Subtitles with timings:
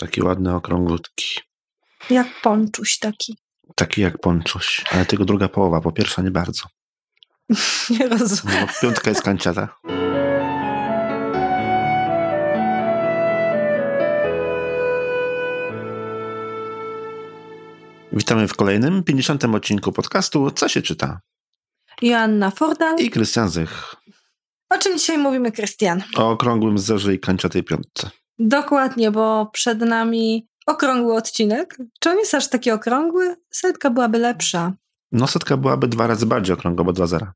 [0.00, 1.40] Taki ładny, okrąglutki.
[2.10, 3.36] Jak ponczuś taki.
[3.74, 6.62] Taki jak ponczuś, ale tylko druga połowa, po pierwsza nie bardzo.
[8.00, 8.60] Nie rozumiem.
[8.60, 9.68] No, piątka jest kanciata.
[18.12, 19.44] Witamy w kolejnym, 50.
[19.44, 21.20] odcinku podcastu Co się czyta?
[22.02, 22.98] Joanna Fordal.
[22.98, 23.94] I Krystian Zych.
[24.70, 26.02] O czym dzisiaj mówimy, Krystian?
[26.16, 28.10] O okrągłym zerze i kanciatej piątce.
[28.40, 31.76] Dokładnie, bo przed nami okrągły odcinek.
[32.00, 33.36] Czy on jest aż taki okrągły?
[33.50, 34.72] Setka byłaby lepsza.
[35.12, 37.32] No setka byłaby dwa razy bardziej okrągła, bo dwa zera.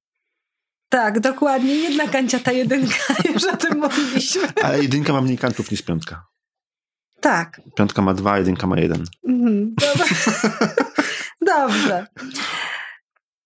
[0.88, 1.74] Tak, dokładnie.
[1.74, 3.14] Jedna kanciata, jedynka.
[3.34, 4.42] Już o tym mówiliśmy.
[4.62, 6.26] Ale jedynka ma mniej kantów niż piątka.
[7.20, 7.60] Tak.
[7.76, 9.04] Piątka ma dwa, jedynka ma jeden.
[9.28, 10.06] Mhm, dobra.
[11.56, 12.06] Dobrze.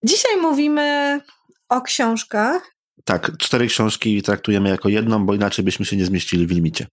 [0.05, 1.21] Dzisiaj mówimy
[1.69, 2.75] o książkach.
[3.05, 6.87] Tak, cztery książki traktujemy jako jedną, bo inaczej byśmy się nie zmieścili w limicie.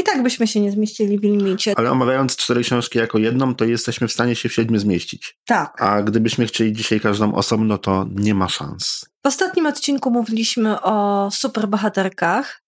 [0.00, 1.74] I tak byśmy się nie zmieścili w limicie.
[1.76, 5.38] Ale omawiając cztery książki jako jedną, to jesteśmy w stanie się w siedmiu zmieścić.
[5.46, 5.82] Tak.
[5.82, 9.04] A gdybyśmy chcieli dzisiaj każdą osobno, to nie ma szans.
[9.24, 12.62] W ostatnim odcinku mówiliśmy o superbohaterkach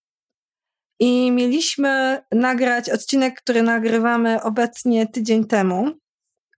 [1.00, 5.90] i mieliśmy nagrać odcinek, który nagrywamy obecnie tydzień temu.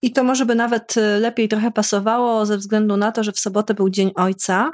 [0.02, 3.74] I to może by nawet lepiej trochę pasowało ze względu na to, że w sobotę
[3.74, 4.70] był Dzień Ojca,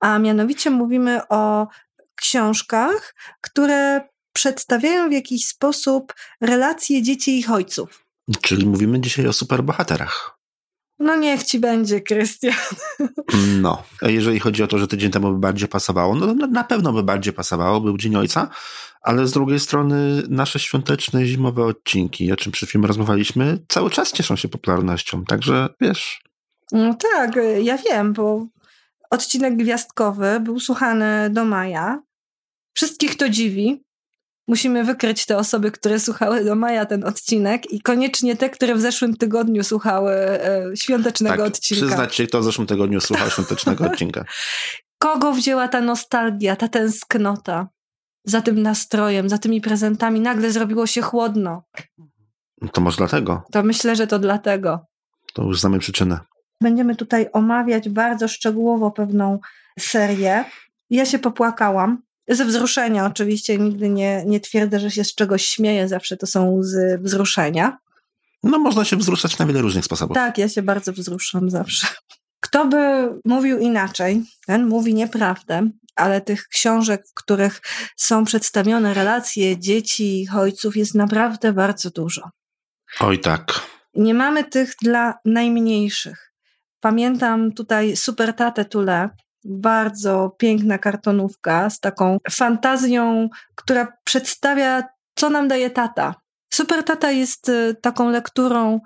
[0.00, 1.66] a mianowicie mówimy o
[2.14, 8.04] książkach, które przedstawiają w jakiś sposób relacje dzieci i ich ojców.
[8.42, 10.38] Czyli mówimy dzisiaj o superbohaterach.
[10.98, 12.54] No niech ci będzie, Krystian.
[13.60, 16.92] No, a jeżeli chodzi o to, że tydzień temu by bardziej pasowało, no na pewno
[16.92, 18.50] by bardziej pasowało, był Dzień Ojca,
[19.02, 24.12] ale z drugiej strony nasze świąteczne, zimowe odcinki, o czym przed chwilą rozmawialiśmy, cały czas
[24.12, 26.22] cieszą się popularnością, także wiesz.
[26.72, 28.46] No tak, ja wiem, bo
[29.10, 32.02] odcinek gwiazdkowy był słuchany do maja.
[32.74, 33.87] Wszystkich to dziwi.
[34.48, 38.80] Musimy wykryć te osoby, które słuchały do maja ten odcinek i koniecznie te, które w
[38.80, 41.86] zeszłym tygodniu słuchały e, świątecznego tak, odcinka.
[41.86, 44.24] Przyznać się, kto w zeszłym tygodniu słuchał świątecznego odcinka.
[44.98, 47.68] Kogo wzięła ta nostalgia, ta tęsknota
[48.24, 50.20] za tym nastrojem, za tymi prezentami?
[50.20, 51.62] Nagle zrobiło się chłodno.
[52.72, 53.42] To może dlatego.
[53.52, 54.86] To myślę, że to dlatego.
[55.34, 56.20] To już znamy przyczynę.
[56.62, 59.38] Będziemy tutaj omawiać bardzo szczegółowo pewną
[59.78, 60.44] serię.
[60.90, 62.02] Ja się popłakałam.
[62.28, 66.58] Ze wzruszenia oczywiście, nigdy nie, nie twierdzę, że się z czegoś śmieję, zawsze to są
[66.62, 67.78] z wzruszenia.
[68.42, 70.14] No można się wzruszać na wiele różnych sposobów.
[70.14, 71.86] Tak, ja się bardzo wzruszam zawsze.
[72.40, 77.60] Kto by mówił inaczej, ten mówi nieprawdę, ale tych książek, w których
[77.96, 82.30] są przedstawione relacje dzieci i ojców jest naprawdę bardzo dużo.
[83.00, 83.60] Oj tak.
[83.94, 86.32] Nie mamy tych dla najmniejszych.
[86.80, 89.10] Pamiętam tutaj Super Tatę Tule,
[89.44, 94.82] bardzo piękna kartonówka z taką fantazją, która przedstawia,
[95.14, 96.14] co nam daje tata.
[96.52, 97.50] Super Tata jest
[97.80, 98.80] taką lekturą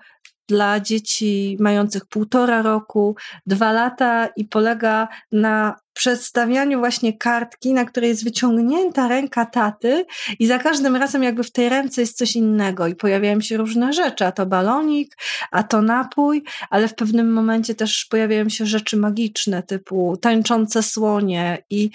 [0.48, 8.10] dla dzieci mających półtora roku, dwa lata i polega na przedstawianiu właśnie kartki, na której
[8.10, 10.04] jest wyciągnięta ręka taty
[10.38, 13.92] i za każdym razem jakby w tej ręce jest coś innego i pojawiają się różne
[13.92, 15.16] rzeczy, a to balonik,
[15.50, 21.64] a to napój, ale w pewnym momencie też pojawiają się rzeczy magiczne typu tańczące słonie
[21.70, 21.90] i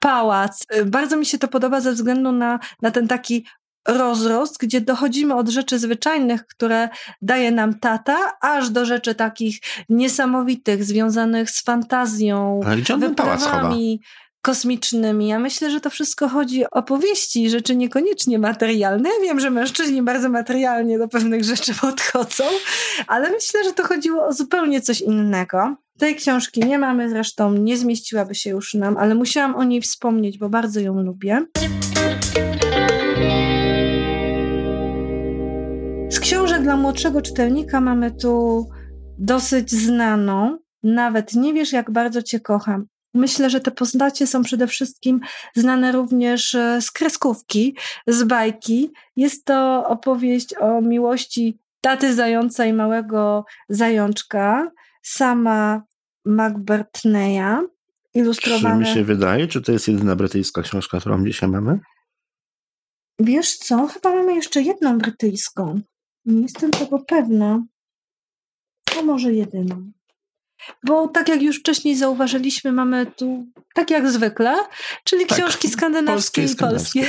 [0.00, 0.66] pałac.
[0.86, 3.44] Bardzo mi się to podoba ze względu na, na ten taki
[3.88, 6.88] rozrost, gdzie dochodzimy od rzeczy zwyczajnych, które
[7.22, 9.58] daje nam tata, aż do rzeczy takich
[9.88, 13.00] niesamowitych, związanych z fantazją, Ale gdzie on
[14.42, 15.28] kosmicznymi.
[15.28, 19.08] Ja myślę, że to wszystko chodzi o powieści, rzeczy niekoniecznie materialne.
[19.08, 22.44] Ja wiem, że mężczyźni bardzo materialnie do pewnych rzeczy podchodzą,
[23.06, 25.76] ale myślę, że to chodziło o zupełnie coś innego.
[25.98, 30.38] Tej książki nie mamy, zresztą nie zmieściłaby się już nam, ale musiałam o niej wspomnieć,
[30.38, 31.46] bo bardzo ją lubię.
[36.62, 38.66] Dla młodszego czytelnika mamy tu
[39.18, 42.86] dosyć znaną, nawet nie wiesz, jak bardzo Cię kocham.
[43.14, 45.20] Myślę, że te postacie są przede wszystkim
[45.56, 47.76] znane również z kreskówki,
[48.06, 48.92] z bajki.
[49.16, 54.70] Jest to opowieść o miłości taty zająca i małego zajączka,
[55.02, 55.82] sama
[56.24, 57.66] McBurtneya,
[58.14, 58.84] ilustrowana...
[58.84, 61.78] Czy mi się wydaje, czy to jest jedyna brytyjska książka, którą dzisiaj mamy?
[63.18, 65.80] Wiesz co, chyba mamy jeszcze jedną brytyjską.
[66.24, 67.62] Nie jestem tego pewna.
[68.84, 69.92] To może jedyną.
[70.86, 74.54] Bo tak jak już wcześniej zauważyliśmy, mamy tu, tak jak zwykle,
[75.04, 77.06] czyli Tak, książki skandynawskie polskie i i polskie.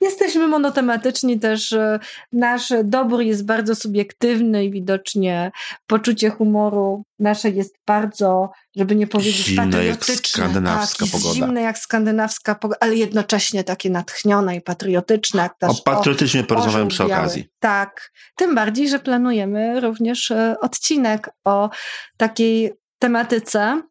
[0.00, 1.72] Jesteśmy monotematyczni też.
[1.72, 1.98] E,
[2.32, 5.50] nasz dobór jest bardzo subiektywny i widocznie
[5.86, 10.14] poczucie humoru nasze jest bardzo, żeby nie powiedzieć zimne patriotyczne.
[10.14, 11.34] jak skandynawska tak, pogoda.
[11.34, 15.42] Zimne jak skandynawska pogoda, ale jednocześnie takie natchnione i patriotyczne.
[15.42, 17.48] Jak też o patriotyzmie porozmawiam przy okazji.
[17.58, 21.70] Tak, tym bardziej, że planujemy również e, odcinek o
[22.16, 23.82] takiej tematyce,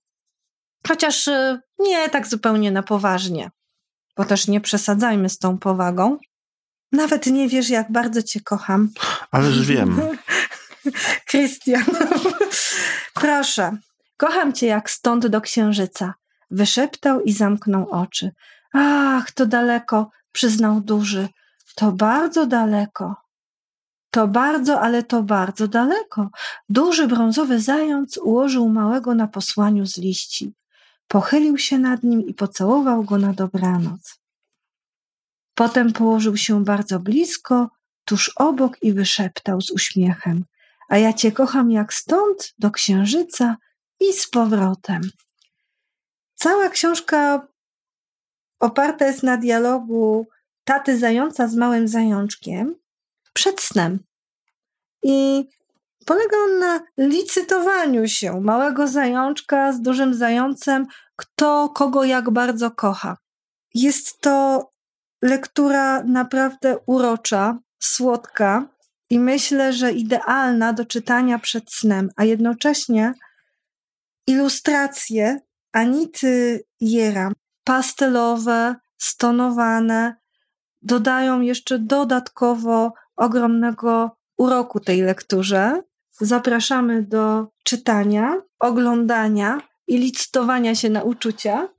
[0.88, 3.50] chociaż e, nie tak zupełnie na poważnie,
[4.19, 6.18] bo też nie przesadzajmy z tą powagą.
[6.92, 8.89] Nawet nie wiesz, jak bardzo cię kocham.
[9.31, 10.01] Ależ wiem.
[11.27, 11.86] Krystian,
[13.13, 13.77] proszę,
[14.18, 16.13] kocham cię jak stąd do księżyca.
[16.51, 18.31] Wyszeptał i zamknął oczy.
[18.74, 21.27] Ach, to daleko, przyznał duży.
[21.75, 23.15] To bardzo daleko.
[24.12, 26.30] To bardzo, ale to bardzo daleko.
[26.69, 30.54] Duży brązowy zając ułożył małego na posłaniu z liści.
[31.09, 34.19] Pochylił się nad nim i pocałował go na dobranoc.
[35.56, 37.69] Potem położył się bardzo blisko,
[38.06, 40.45] tuż obok i wyszeptał z uśmiechem:
[40.89, 43.57] A ja cię kocham jak stąd do księżyca
[44.00, 45.01] i z powrotem.
[46.35, 47.47] Cała książka
[48.59, 50.27] oparta jest na dialogu
[50.63, 52.75] taty zająca z małym zajączkiem
[53.33, 54.00] przed snem.
[55.03, 55.45] I
[56.09, 63.17] polega on na licytowaniu się małego zajączka z dużym zającem, kto kogo jak bardzo kocha.
[63.73, 64.69] Jest to
[65.21, 68.69] lektura naprawdę urocza, słodka
[69.09, 73.13] i myślę, że idealna do czytania przed snem, a jednocześnie
[74.27, 75.39] ilustracje
[75.73, 77.31] Anity Jera,
[77.63, 80.15] pastelowe, stonowane,
[80.81, 85.88] dodają jeszcze dodatkowo ogromnego uroku tej lekturze.
[86.21, 91.69] Zapraszamy do czytania, oglądania i licytowania się na uczucia.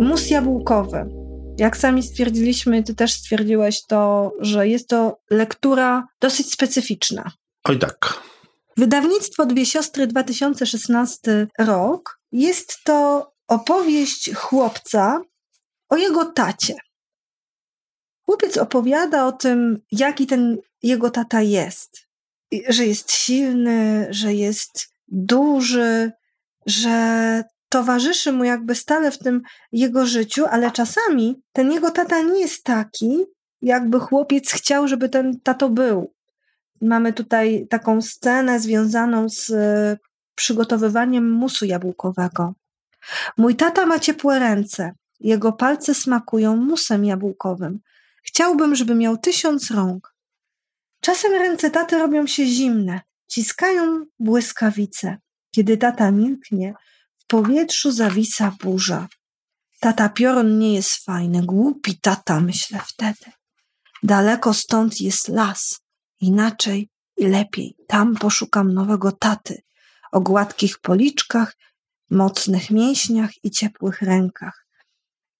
[0.00, 1.06] Mus jabłkowy.
[1.58, 7.30] Jak sami stwierdziliśmy, ty też stwierdziłeś to, że jest to lektura dosyć specyficzna.
[7.64, 8.22] Oj tak.
[8.76, 12.20] Wydawnictwo Dwie Siostry 2016 rok.
[12.32, 15.20] Jest to opowieść chłopca
[15.88, 16.74] o jego tacie.
[18.26, 22.08] Chłopiec opowiada o tym, jaki ten jego tata jest.
[22.68, 26.12] Że jest silny, że jest duży,
[26.66, 29.42] że towarzyszy mu jakby stale w tym
[29.72, 33.24] jego życiu, ale czasami ten jego tata nie jest taki,
[33.62, 36.12] jakby chłopiec chciał, żeby ten tato był.
[36.80, 39.98] Mamy tutaj taką scenę związaną z e,
[40.34, 42.54] przygotowywaniem musu jabłkowego.
[43.36, 47.80] Mój tata ma ciepłe ręce, jego palce smakują musem jabłkowym.
[48.22, 50.14] Chciałbym, żeby miał tysiąc rąk.
[51.00, 55.16] Czasem ręce taty robią się zimne, ciskają błyskawice.
[55.54, 56.74] Kiedy tata milknie,
[57.18, 59.08] w powietrzu zawisa burza.
[59.80, 63.32] Tata piorun nie jest fajny, głupi tata, myślę wtedy.
[64.02, 65.80] Daleko stąd jest las,
[66.20, 67.76] inaczej i lepiej.
[67.88, 69.62] Tam poszukam nowego taty,
[70.12, 71.56] o gładkich policzkach,
[72.10, 74.61] mocnych mięśniach i ciepłych rękach.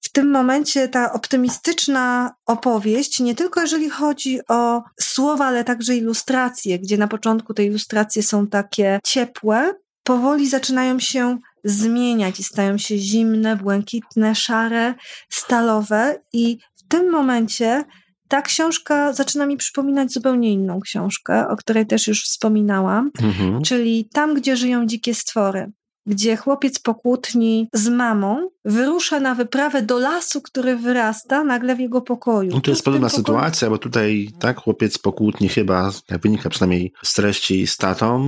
[0.02, 6.78] W tym momencie ta optymistyczna opowieść, nie tylko jeżeli chodzi o słowa, ale także ilustracje,
[6.78, 12.99] gdzie na początku te ilustracje są takie ciepłe, powoli zaczynają się zmieniać i stają się
[12.99, 14.94] zimne, błękitne, szare,
[15.31, 17.84] stalowe, i w tym momencie
[18.28, 23.62] ta książka zaczyna mi przypominać zupełnie inną książkę, o której też już wspominałam, Mhm.
[23.62, 25.72] czyli Tam, gdzie żyją dzikie stwory.
[26.06, 31.81] Gdzie chłopiec po kłótni z mamą wyrusza na wyprawę do lasu, który wyrasta nagle w
[31.81, 32.50] jego pokoju.
[32.54, 36.50] No to jest podobna pokoju- sytuacja, bo tutaj tak chłopiec po kłótni chyba, jak wynika
[36.50, 38.18] przynajmniej z treści z tatą,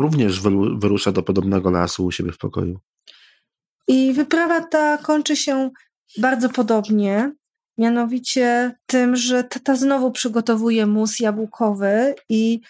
[0.00, 2.78] również wyru- wyrusza do podobnego lasu u siebie w pokoju.
[3.88, 5.70] I wyprawa ta kończy się
[6.18, 7.32] bardzo podobnie.
[7.78, 12.60] Mianowicie tym, że tata znowu przygotowuje mus jabłkowy i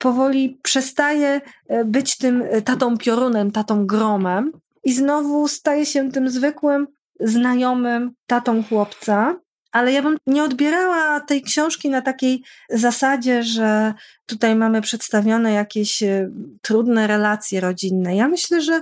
[0.00, 4.52] powoli przestaje e, być tym e, tatą piorunem, tatą gromem
[4.84, 6.86] i znowu staje się tym zwykłym,
[7.20, 9.36] znajomym tatą chłopca.
[9.72, 13.94] Ale ja bym nie odbierała tej książki na takiej zasadzie, że
[14.26, 16.30] tutaj mamy przedstawione jakieś e,
[16.62, 18.16] trudne relacje rodzinne.
[18.16, 18.80] Ja myślę, że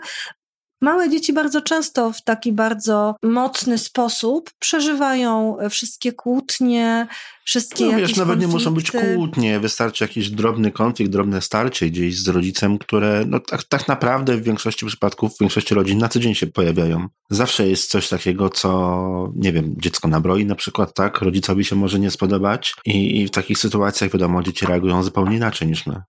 [0.80, 7.06] Małe dzieci bardzo często w taki bardzo mocny sposób przeżywają wszystkie kłótnie,
[7.44, 9.16] wszystkie No jakieś wiesz, nawet nie muszą być konflikty.
[9.16, 14.37] kłótnie, wystarczy jakiś drobny konflikt, drobne starcie gdzieś z rodzicem, które no, tak, tak naprawdę
[14.37, 17.08] w większości przypadków, w większości rodzin na co dzień się pojawiają.
[17.30, 21.99] Zawsze jest coś takiego, co, nie wiem, dziecko nabroi na przykład, tak, rodzicowi się może
[21.99, 26.02] nie spodobać i, i w takich sytuacjach, wiadomo, dzieci reagują zupełnie inaczej niż my.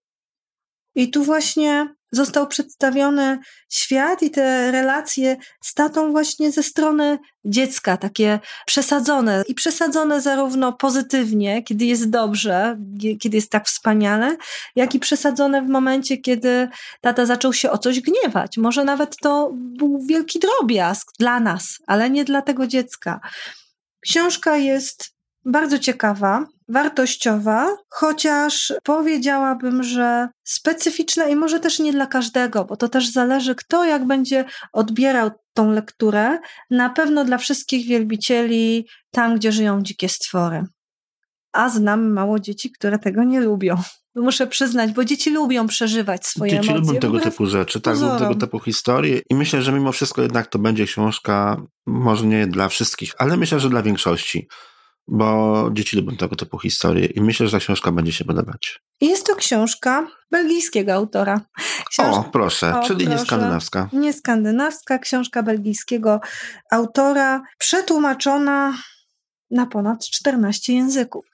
[0.95, 7.97] I tu właśnie został przedstawiony świat i te relacje z tatą właśnie ze strony dziecka,
[7.97, 9.43] takie przesadzone.
[9.47, 12.77] I przesadzone zarówno pozytywnie, kiedy jest dobrze,
[13.19, 14.37] kiedy jest tak wspaniale,
[14.75, 16.69] jak i przesadzone w momencie, kiedy
[17.01, 18.57] tata zaczął się o coś gniewać.
[18.57, 23.19] Może nawet to był wielki drobiazg dla nas, ale nie dla tego dziecka.
[24.01, 25.18] Książka jest
[25.51, 32.89] bardzo ciekawa, wartościowa, chociaż powiedziałabym, że specyficzna i może też nie dla każdego, bo to
[32.89, 36.39] też zależy, kto jak będzie odbierał tą lekturę.
[36.69, 40.63] Na pewno dla wszystkich wielbicieli tam, gdzie żyją dzikie stwory.
[41.53, 43.75] A znam mało dzieci, które tego nie lubią.
[44.15, 46.81] Muszę przyznać, bo dzieci lubią przeżywać swoje dzieci emocje.
[46.81, 50.21] Dzieci lubią tego typu rzeczy, tak, lubią tego typu historii i myślę, że mimo wszystko
[50.21, 54.47] jednak to będzie książka, może nie dla wszystkich, ale myślę, że dla większości
[55.11, 58.81] bo dzieci lubią tego typu historie i myślę, że ta książka będzie się podobać.
[59.01, 61.41] Jest to książka belgijskiego autora.
[61.89, 62.19] Książka...
[62.19, 63.19] O, proszę, o, czyli proszę.
[63.19, 63.89] nie skandynawska.
[63.93, 66.19] Nie skandynawska, książka belgijskiego
[66.71, 68.77] autora, przetłumaczona
[69.51, 71.25] na ponad 14 języków.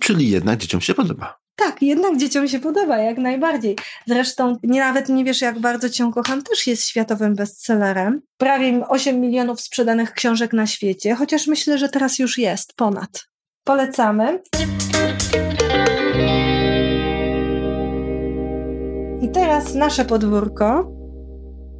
[0.00, 1.39] Czyli jednak dzieciom się podoba.
[1.60, 3.76] Tak, jednak dzieciom się podoba, jak najbardziej.
[4.06, 8.22] Zresztą nie, nawet nie wiesz, jak bardzo Cię kocham, też jest światowym bestsellerem.
[8.36, 13.26] Prawie 8 milionów sprzedanych książek na świecie, chociaż myślę, że teraz już jest ponad.
[13.64, 14.42] Polecamy.
[19.22, 20.92] I teraz nasze podwórko.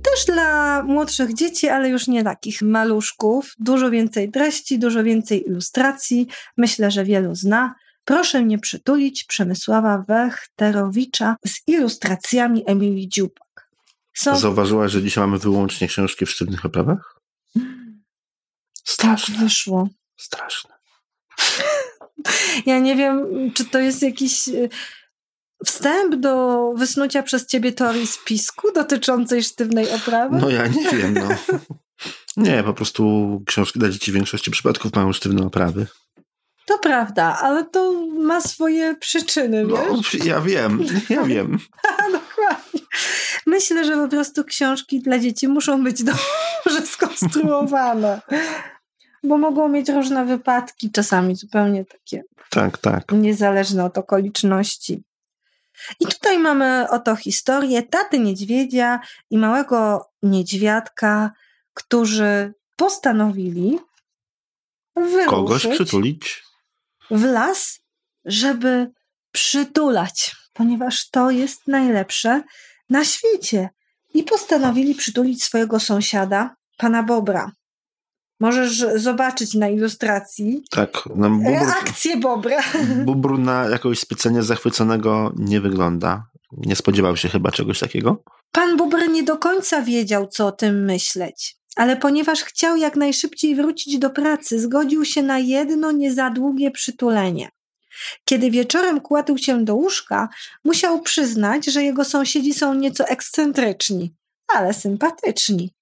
[0.04, 3.54] Też dla młodszych dzieci, ale już nie takich maluszków.
[3.58, 6.28] Dużo więcej treści, dużo więcej ilustracji.
[6.56, 7.74] Myślę, że wielu zna.
[8.04, 13.70] Proszę mnie przytulić Przemysława Wechterowicza z ilustracjami Emilii Dziupak.
[14.14, 14.38] Są...
[14.38, 17.20] Zauważyłaś, że dzisiaj mamy wyłącznie książki w sztywnych oprawach?
[18.84, 19.34] Straszne.
[19.34, 19.88] Tak wyszło.
[20.16, 20.70] Straszne.
[22.66, 24.68] Ja nie wiem, czy to jest jakiś e,
[25.66, 30.38] wstęp do wysnucia przez ciebie teorii spisku dotyczącej sztywnej oprawy?
[30.40, 31.28] No ja nie wiem, no.
[32.36, 35.86] Nie, po prostu książki dla dzieci w większości przypadków mają sztywne oprawy.
[36.70, 40.24] To prawda, ale to ma swoje przyczyny, no, wiesz?
[40.24, 41.58] ja wiem, ja wiem.
[42.12, 42.80] Dokładnie.
[43.46, 46.02] Myślę, że po prostu książki dla dzieci muszą być
[46.64, 48.20] dobrze skonstruowane.
[49.22, 52.22] Bo mogą mieć różne wypadki, czasami zupełnie takie.
[52.50, 53.12] Tak, tak.
[53.12, 55.02] Niezależne od okoliczności.
[56.00, 59.00] I tutaj mamy oto historię taty niedźwiedzia
[59.30, 61.30] i małego niedźwiadka,
[61.74, 63.78] którzy postanowili
[64.96, 65.30] wyruszyć.
[65.30, 66.49] Kogoś przytulić?
[67.10, 67.80] W las,
[68.24, 68.90] żeby
[69.32, 72.42] przytulać, ponieważ to jest najlepsze
[72.90, 73.68] na świecie.
[74.14, 77.52] I postanowili przytulić swojego sąsiada, pana Bobra.
[78.40, 82.62] Możesz zobaczyć na ilustracji tak, no, bubr, reakcję Bobra.
[83.06, 86.26] Bubr na jakoś specjalnie zachwyconego nie wygląda.
[86.52, 88.22] Nie spodziewał się chyba czegoś takiego?
[88.52, 93.54] Pan Bubr nie do końca wiedział, co o tym myśleć ale ponieważ chciał jak najszybciej
[93.54, 97.48] wrócić do pracy, zgodził się na jedno nie za długie przytulenie.
[98.24, 100.28] Kiedy wieczorem kładł się do łóżka,
[100.64, 104.14] musiał przyznać, że jego sąsiedzi są nieco ekscentryczni,
[104.48, 105.74] ale sympatyczni.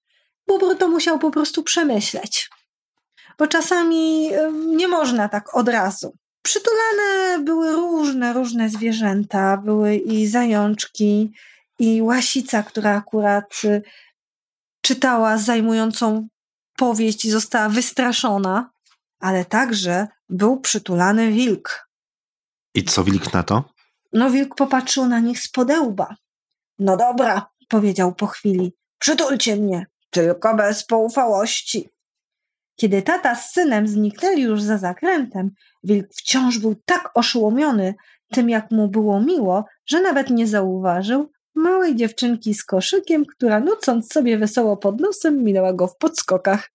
[0.47, 2.49] Bubr to musiał po prostu przemyśleć.
[3.37, 4.29] Bo czasami
[4.67, 6.13] nie można tak od razu.
[6.41, 9.57] Przytulane były różne, różne zwierzęta.
[9.57, 11.31] Były i zajączki,
[11.79, 13.61] i łasica, która akurat
[14.89, 16.27] czytała zajmującą
[16.77, 18.71] powieść i została wystraszona,
[19.19, 21.89] ale także był przytulany wilk.
[22.75, 23.63] I co wilk na to?
[24.13, 26.15] No, wilk popatrzył na nich z podełba.
[26.79, 31.89] No dobra, powiedział po chwili, przytulcie mnie, tylko bez poufałości.
[32.75, 35.51] Kiedy tata z synem zniknęli już za zakrętem,
[35.83, 37.95] wilk wciąż był tak oszołomiony
[38.31, 44.13] tym, jak mu było miło, że nawet nie zauważył, małej dziewczynki z koszykiem, która nucąc
[44.13, 46.71] sobie wesoło pod nosem minęła go w podskokach.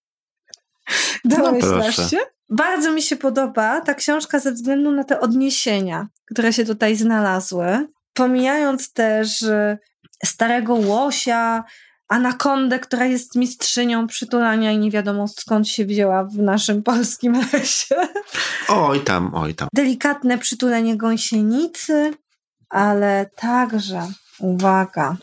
[1.25, 2.19] Domyślasz no się?
[2.50, 7.88] Bardzo mi się podoba ta książka ze względu na te odniesienia, które się tutaj znalazły.
[8.12, 9.78] Pomijając też y,
[10.25, 11.64] starego łosia,
[12.09, 17.95] anakondę, która jest mistrzynią przytulania i nie wiadomo skąd się wzięła w naszym polskim lesie.
[18.69, 19.69] Oj tam, oj tam.
[19.75, 22.14] Delikatne przytulenie gąsienicy,
[22.71, 25.16] ale także Uwaga.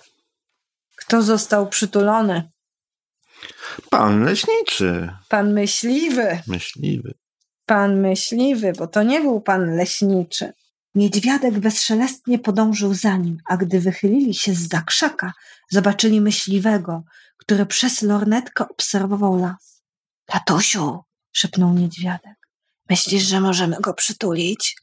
[0.96, 2.52] Kto został przytulony?
[3.90, 5.10] Pan leśniczy.
[5.30, 6.40] Pan myśliwy.
[6.48, 7.14] Myśliwy.
[7.66, 10.54] Pan myśliwy, bo to nie był pan leśniczy.
[10.96, 15.34] Niedźwiadek bezszelestnie podążył za nim, a gdy wychylili się z zakrzaka,
[15.70, 17.04] zobaczyli myśliwego,
[17.38, 19.84] który przez lornetkę obserwował las.
[20.26, 21.00] Tatusiu,
[21.32, 22.50] szepnął niedźwiadek,
[22.90, 24.76] myślisz, że możemy go przytulić?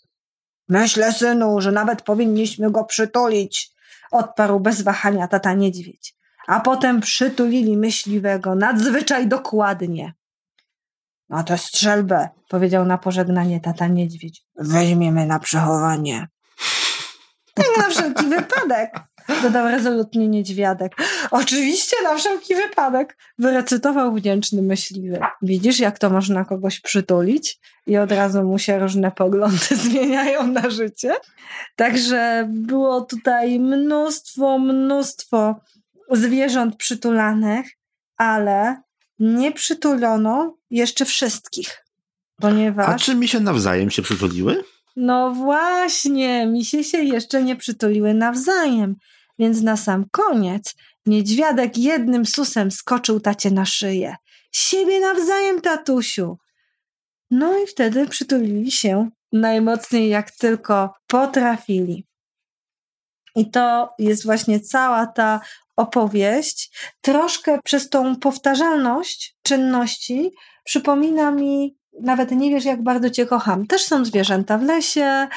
[0.68, 3.70] Myślę, synu, że nawet powinniśmy go przytulić,
[4.10, 6.14] odparł bez wahania tata niedźwiedź.
[6.46, 10.14] A potem przytulili myśliwego nadzwyczaj dokładnie.
[11.28, 14.44] No tę strzelbę, powiedział na pożegnanie tata niedźwiedź.
[14.56, 16.28] Weźmiemy na przechowanie.
[17.54, 18.90] Tak na wszelki wypadek,
[19.42, 20.92] dodał rezolutnie niedźwiadek.
[21.30, 25.18] Oczywiście na wszelki wypadek, wyrecytował wdzięczny myśliwy.
[25.42, 30.70] Widzisz, jak to można kogoś przytulić i od razu mu się różne poglądy zmieniają na
[30.70, 31.14] życie?
[31.76, 35.60] Także było tutaj mnóstwo, mnóstwo
[36.10, 37.66] zwierząt przytulanych,
[38.16, 38.82] ale
[39.18, 41.84] nie przytulono jeszcze wszystkich.
[42.40, 42.88] Ponieważ...
[42.88, 44.64] A czy mi się nawzajem się przytuliły?
[44.96, 48.96] No właśnie, misie się jeszcze nie przytuliły nawzajem.
[49.38, 50.74] Więc na sam koniec
[51.06, 54.16] niedźwiadek jednym susem skoczył tacie na szyję.
[54.52, 56.38] Siebie nawzajem, tatusiu.
[57.30, 62.06] No i wtedy przytulili się najmocniej jak tylko potrafili.
[63.36, 65.40] I to jest właśnie cała ta
[65.76, 66.70] opowieść.
[67.00, 70.30] Troszkę przez tą powtarzalność czynności
[70.64, 73.66] przypomina mi, nawet nie wiesz, jak bardzo Cię kocham.
[73.66, 75.28] Też są zwierzęta w lesie.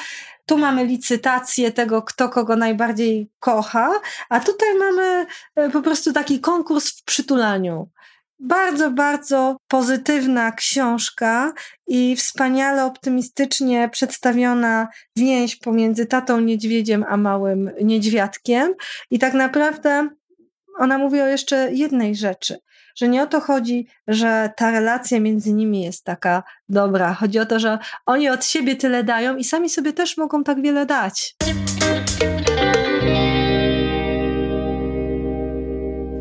[0.46, 3.90] Tu mamy licytację tego, kto kogo najbardziej kocha,
[4.28, 7.90] a tutaj mamy e, po prostu taki konkurs w przytulaniu.
[8.38, 11.52] Bardzo, bardzo pozytywna książka
[11.86, 18.74] i wspaniale optymistycznie przedstawiona więź pomiędzy tatą niedźwiedziem a małym niedźwiadkiem.
[19.10, 20.08] I tak naprawdę
[20.78, 22.58] ona mówi o jeszcze jednej rzeczy,
[22.94, 27.14] że nie o to chodzi, że ta relacja między nimi jest taka dobra.
[27.14, 30.62] Chodzi o to, że oni od siebie tyle dają i sami sobie też mogą tak
[30.62, 31.34] wiele dać.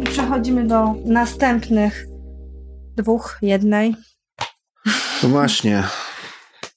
[0.02, 2.06] I przechodzimy do następnych
[2.98, 3.96] dwóch, jednej.
[5.24, 5.84] No właśnie.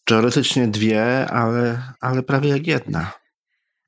[0.04, 3.12] Teoretycznie dwie, ale, ale prawie jak jedna.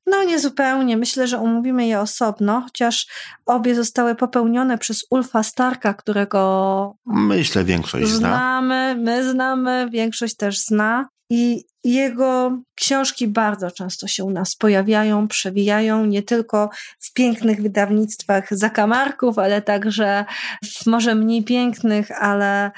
[0.07, 0.97] No, nie zupełnie.
[0.97, 3.07] Myślę, że omówimy je osobno, chociaż
[3.47, 6.97] obie zostały popełnione przez Ulfa Starka, którego.
[7.07, 8.29] Myślę, większość zna.
[8.29, 11.09] Znamy, my znamy, większość też zna.
[11.31, 16.71] I jego książki bardzo często się u nas pojawiają, przewijają nie tylko
[17.01, 20.25] w pięknych wydawnictwach zakamarków, ale także
[20.65, 22.71] w może mniej pięknych, ale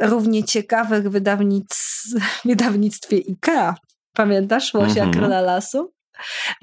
[0.00, 1.68] równie ciekawych wydawnic,
[2.44, 3.74] wydawnictwie IKEA.
[4.14, 5.18] Pamiętasz Łosia mm -hmm.
[5.18, 5.92] Króla Lasu?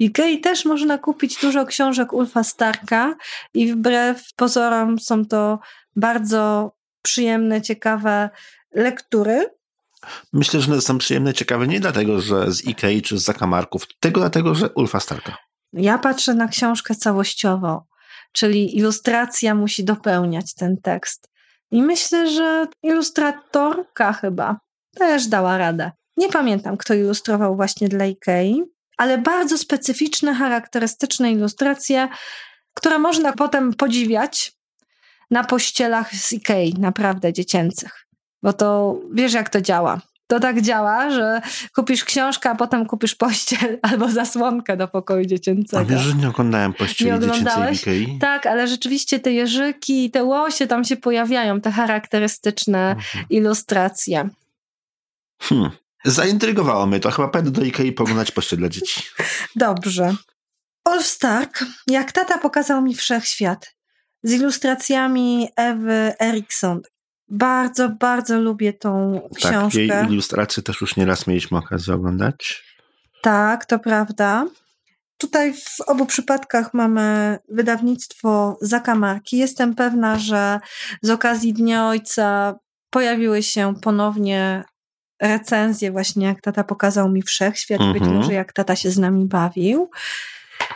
[0.00, 3.14] Ikei też można kupić dużo książek Ulfa Starka
[3.54, 5.58] i wbrew pozorom są to
[5.96, 8.30] bardzo przyjemne, ciekawe
[8.74, 9.46] lektury.
[10.32, 14.54] Myślę, że są przyjemne, ciekawe nie dlatego, że z Ikei czy z zakamarków, tylko dlatego,
[14.54, 15.36] że Ulfa Starka.
[15.72, 17.86] Ja patrzę na książkę całościowo,
[18.32, 21.28] czyli ilustracja musi dopełniać ten tekst.
[21.70, 24.60] I myślę, że ilustratorka chyba
[24.94, 25.92] też dała radę.
[26.16, 28.62] Nie pamiętam, kto ilustrował właśnie dla Ikei,
[28.98, 32.08] ale bardzo specyficzne, charakterystyczne ilustracje,
[32.74, 34.52] które można potem podziwiać
[35.30, 38.06] na pościelach z Ikei, naprawdę dziecięcych.
[38.42, 40.00] Bo to wiesz, jak to działa.
[40.26, 41.40] To tak działa, że
[41.74, 45.82] kupisz książkę, a potem kupisz pościel albo zasłonkę do pokoju dziecięcego.
[45.82, 48.18] A wiesz, że nie oglądałem pościeli nie dziecięcej Ikei?
[48.18, 53.24] Tak, ale rzeczywiście te jeżyki, te łosie tam się pojawiają, te charakterystyczne mhm.
[53.30, 54.28] ilustracje.
[55.40, 55.70] Hmm.
[56.04, 57.10] Zaintrygowało mnie to.
[57.10, 59.02] Chyba pójdę do Ikei poglądać pościel dla dzieci.
[59.56, 60.14] Dobrze.
[60.84, 63.74] Olf Stark, jak tata pokazał mi wszechświat
[64.22, 66.80] z ilustracjami Ewy Erikson.
[67.28, 69.86] Bardzo, bardzo lubię tą książkę.
[69.88, 72.64] Tak, jej ilustracje też już nieraz mieliśmy okazję oglądać.
[73.22, 74.46] Tak, to prawda.
[75.18, 79.38] Tutaj w obu przypadkach mamy wydawnictwo Zakamarki.
[79.38, 80.60] Jestem pewna, że
[81.02, 82.54] z okazji Dnia Ojca
[82.90, 84.64] pojawiły się ponownie
[85.20, 87.98] recenzje właśnie, jak tata pokazał mi wszechświat, mm -hmm.
[87.98, 89.90] być może jak tata się z nami bawił.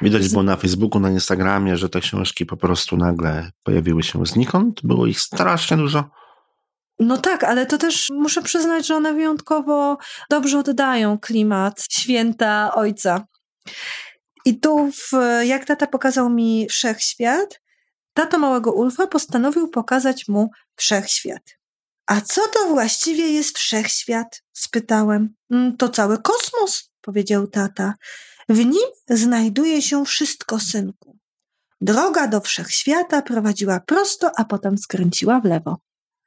[0.02, 4.80] Widać było na Facebooku, na Instagramie, że te książki po prostu nagle pojawiły się znikąd.
[4.84, 6.10] Było ich strasznie dużo.
[6.98, 9.98] No tak, ale to też muszę przyznać, że one wyjątkowo
[10.30, 13.26] dobrze oddają klimat święta ojca.
[14.44, 15.12] I tu, w,
[15.44, 17.60] jak tata pokazał mi wszechświat,
[18.14, 21.42] tato małego Ulfa postanowił pokazać mu wszechświat.
[22.06, 24.42] A co to właściwie jest wszechświat?
[24.52, 25.34] spytałem.
[25.50, 27.94] Mm, to cały kosmos, powiedział tata.
[28.48, 31.18] W nim znajduje się wszystko, synku.
[31.80, 35.78] Droga do wszechświata prowadziła prosto, a potem skręciła w lewo.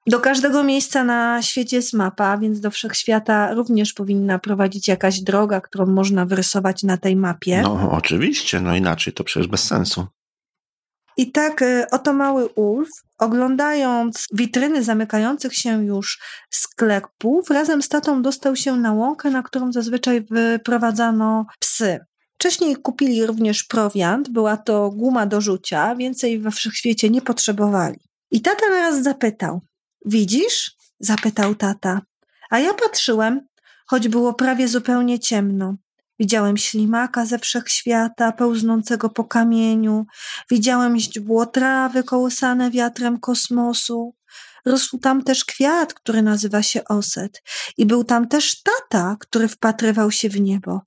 [0.08, 5.62] Do każdego miejsca na świecie jest mapa, więc do wszechświata również powinna prowadzić jakaś droga,
[5.62, 7.62] którą można wyrysować na tej mapie.
[7.62, 10.08] No, oczywiście, no inaczej to przecież bez sensu.
[11.18, 18.22] I tak y, oto mały Ulf, oglądając witryny zamykających się już sklepów, razem z tatą
[18.22, 22.00] dostał się na łąkę, na którą zazwyczaj wyprowadzano psy.
[22.36, 28.00] Wcześniej kupili również prowiant, była to guma do rzucia, więcej we wszechświecie nie potrzebowali.
[28.32, 29.62] I tata naraz zapytał:
[30.06, 30.76] Widzisz?
[31.00, 32.02] zapytał tata.
[32.50, 33.48] A ja patrzyłem,
[33.88, 35.76] choć było prawie zupełnie ciemno.
[36.20, 40.06] Widziałem ślimaka ze wszechświata pełznącego po kamieniu,
[40.52, 44.16] widziałem źdźbło trawy kołysane wiatrem kosmosu.
[44.66, 47.44] Rósł tam też kwiat, który nazywa się oset.
[47.78, 50.82] I był tam też tata, który wpatrywał się w niebo.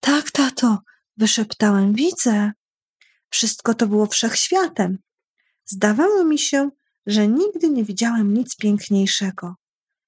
[0.00, 0.78] Tak, tato,
[1.16, 2.52] wyszeptałem, widzę.
[3.30, 4.98] Wszystko to było wszechświatem.
[5.64, 6.70] Zdawało mi się,
[7.06, 9.54] że nigdy nie widziałem nic piękniejszego.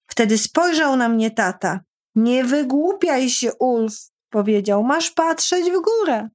[0.07, 1.81] Wtedy spojrzał na mnie tata.
[2.15, 3.95] Nie wygłupiaj się, Ulf,
[4.31, 4.85] powiedział.
[4.85, 6.29] Masz patrzeć w górę.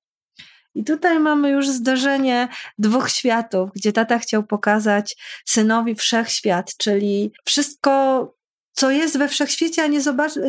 [0.76, 8.36] I tutaj mamy już zdarzenie dwóch światów, gdzie tata chciał pokazać synowi wszechświat, czyli wszystko,
[8.72, 10.00] co jest we wszechświecie, a nie,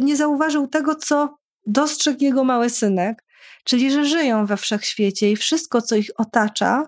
[0.03, 3.25] nie zauważył tego, co dostrzegł jego mały synek,
[3.65, 6.87] czyli że żyją we wszechświecie i wszystko, co ich otacza,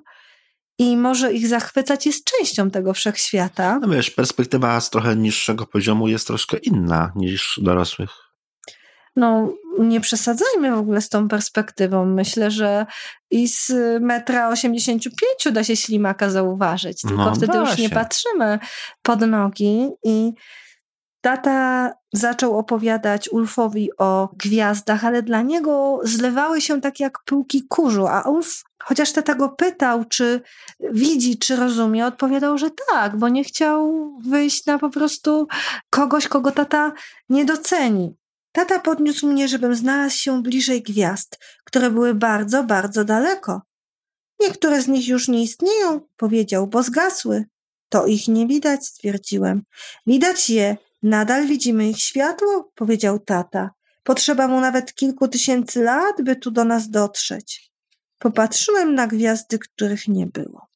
[0.78, 3.78] i może ich zachwycać, jest częścią tego wszechświata.
[3.82, 8.10] No wiesz, perspektywa z trochę niższego poziomu jest troszkę inna niż dorosłych.
[9.16, 12.06] No, nie przesadzajmy w ogóle z tą perspektywą.
[12.06, 12.86] Myślę, że
[13.30, 18.58] i z metra 85 da się ślimaka zauważyć, tylko no, wtedy już nie patrzymy
[19.02, 20.32] pod nogi i
[21.26, 28.06] Tata zaczął opowiadać Ulfowi o gwiazdach, ale dla niego zlewały się tak jak pyłki kurzu,
[28.06, 30.40] a Ulf, chociaż tata go pytał, czy
[30.80, 35.46] widzi, czy rozumie, odpowiadał, że tak, bo nie chciał wyjść na po prostu
[35.90, 36.92] kogoś, kogo tata
[37.28, 38.16] nie doceni.
[38.56, 43.62] Tata podniósł mnie, żebym znalazł się bliżej gwiazd, które były bardzo, bardzo daleko.
[44.40, 47.44] Niektóre z nich już nie istnieją, powiedział, bo zgasły.
[47.88, 49.62] To ich nie widać, stwierdziłem.
[50.06, 53.70] Widać je, Nadal widzimy ich światło, powiedział tata.
[54.02, 57.72] Potrzeba mu nawet kilku tysięcy lat, by tu do nas dotrzeć.
[58.18, 60.66] Popatrzyłem na gwiazdy, których nie było.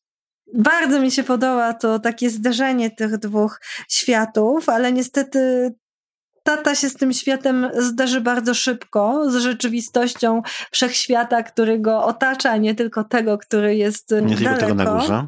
[0.55, 5.73] Bardzo mi się podoba to takie zderzenie tych dwóch światów, ale niestety
[6.57, 12.75] tata się z tym światem zdarzy bardzo szybko, z rzeczywistością wszechświata, który go otacza, nie
[12.75, 14.37] tylko tego, który jest nie daleko.
[14.37, 15.27] tylko tego na górze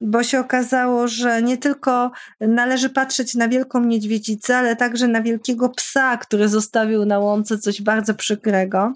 [0.00, 5.68] bo się okazało, że nie tylko należy patrzeć na wielką niedźwiedzicę, ale także na wielkiego
[5.68, 8.92] psa, który zostawił na łące coś bardzo przykrego.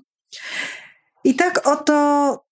[1.24, 2.44] I tak oto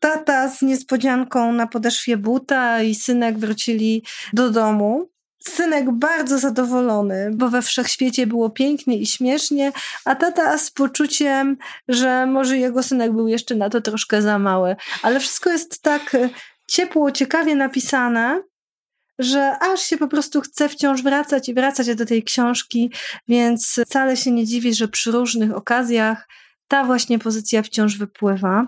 [0.00, 5.08] tata z niespodzianką na podeszwie buta i synek wrócili do domu.
[5.48, 9.72] Synek bardzo zadowolony, bo we wszechświecie było pięknie i śmiesznie,
[10.04, 11.56] a tata z poczuciem,
[11.88, 14.76] że może jego synek był jeszcze na to troszkę za mały.
[15.02, 16.16] Ale wszystko jest tak
[16.68, 18.42] ciepło, ciekawie napisane,
[19.18, 22.92] że aż się po prostu chce wciąż wracać i wracać do tej książki,
[23.28, 26.28] więc wcale się nie dziwi, że przy różnych okazjach
[26.68, 28.66] ta właśnie pozycja wciąż wypływa.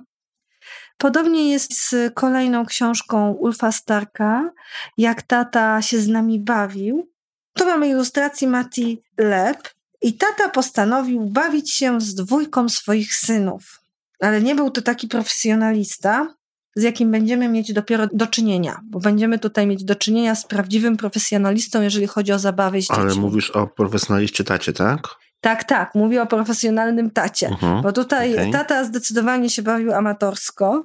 [0.98, 4.50] Podobnie jest z kolejną książką Ulfa Starka,
[4.98, 7.08] jak tata się z nami bawił.
[7.54, 9.68] Tu mamy ilustrację Mati Lep
[10.02, 13.80] i tata postanowił bawić się z dwójką swoich synów.
[14.20, 16.34] Ale nie był to taki profesjonalista,
[16.76, 20.96] z jakim będziemy mieć dopiero do czynienia, bo będziemy tutaj mieć do czynienia z prawdziwym
[20.96, 25.00] profesjonalistą, jeżeli chodzi o zabawy z Ale mówisz o profesjonaliście tacie, tak?
[25.40, 28.52] Tak, tak, mówię o profesjonalnym tacie, uh-huh, bo tutaj okay.
[28.52, 30.84] tata zdecydowanie się bawił amatorsko.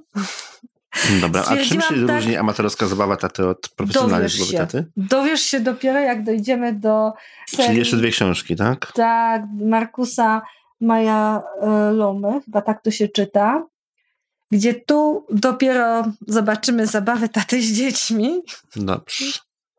[1.21, 4.85] Dobra, a czym się tak, różni amatorska zabawa taty od profesjonalnej zabawy taty?
[4.97, 7.13] Dowiesz się dopiero jak dojdziemy do
[7.47, 8.91] serii, Czyli jeszcze dwie książki, tak?
[8.91, 10.41] Tak, Markusa
[10.81, 13.63] Maja e, Lomy, chyba tak to się czyta
[14.53, 18.41] gdzie tu dopiero zobaczymy zabawę taty z dziećmi.
[18.75, 19.25] Dobrze.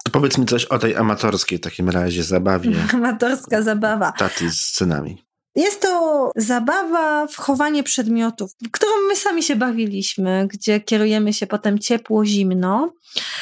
[0.05, 2.77] To powiedz mi coś o tej amatorskiej w takim razie zabawie.
[2.95, 4.13] Amatorska zabawa.
[4.13, 5.25] Taty z synami.
[5.57, 11.79] Jest to zabawa w chowanie przedmiotów, którą my sami się bawiliśmy, gdzie kierujemy się potem
[11.79, 12.93] ciepło, zimno.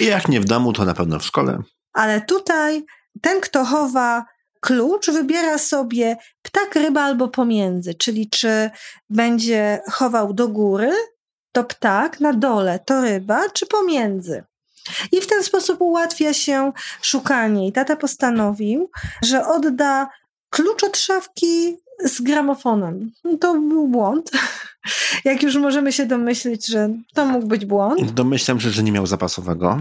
[0.00, 1.58] I jak nie w domu, to na pewno w szkole.
[1.92, 2.84] Ale tutaj
[3.20, 4.24] ten, kto chowa
[4.60, 8.70] klucz, wybiera sobie ptak, ryba albo pomiędzy, czyli czy
[9.10, 10.92] będzie chował do góry,
[11.52, 14.44] to ptak, na dole to ryba, czy pomiędzy.
[15.12, 17.68] I w ten sposób ułatwia się szukanie.
[17.68, 18.90] I tata postanowił,
[19.22, 20.08] że odda
[20.50, 23.12] klucz od szafki z gramofonem.
[23.40, 24.30] To był błąd.
[25.24, 28.10] Jak już możemy się domyślić, że to mógł być błąd.
[28.10, 29.78] Domyślam się, że nie miał zapasowego.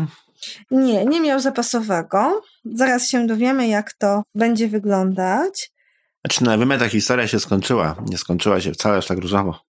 [0.71, 2.41] Nie, nie miał zapasowego.
[2.65, 5.71] Zaraz się dowiemy, jak to będzie wyglądać.
[6.25, 7.95] Znaczy, na ta historia się skończyła.
[8.09, 9.59] Nie skończyła się wcale aż tak różowo.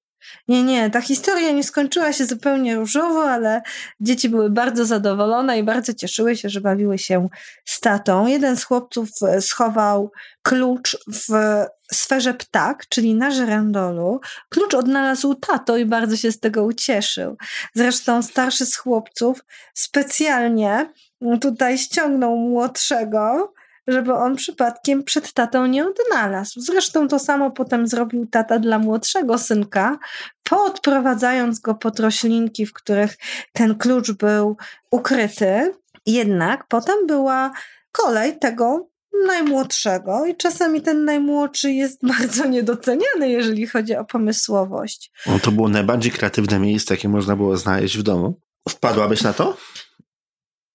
[0.48, 3.62] Nie, nie, ta historia nie skończyła się zupełnie różowo, ale
[4.00, 7.28] dzieci były bardzo zadowolone i bardzo cieszyły się, że bawiły się
[7.64, 8.26] z tatą.
[8.26, 14.20] Jeden z chłopców e, schował klucz w sferze ptak, czyli na żerandolu.
[14.48, 17.36] Klucz odnalazł tato i bardzo się z tego ucieszył.
[17.74, 20.92] Zresztą starszy z chłopców specjalnie
[21.40, 23.52] tutaj ściągnął młodszego,
[23.86, 26.60] żeby on przypadkiem przed tatą nie odnalazł.
[26.60, 29.98] Zresztą to samo potem zrobił tata dla młodszego synka,
[30.42, 33.16] poodprowadzając go pod roślinki, w których
[33.52, 34.56] ten klucz był
[34.90, 35.74] ukryty.
[36.06, 37.52] Jednak potem była
[37.92, 38.88] kolej tego
[39.26, 45.12] najmłodszego i czasami ten najmłodszy jest bardzo niedoceniany, jeżeli chodzi o pomysłowość.
[45.26, 48.40] No to było najbardziej kreatywne miejsce, jakie można było znaleźć w domu.
[48.68, 49.56] Wpadłabyś na to?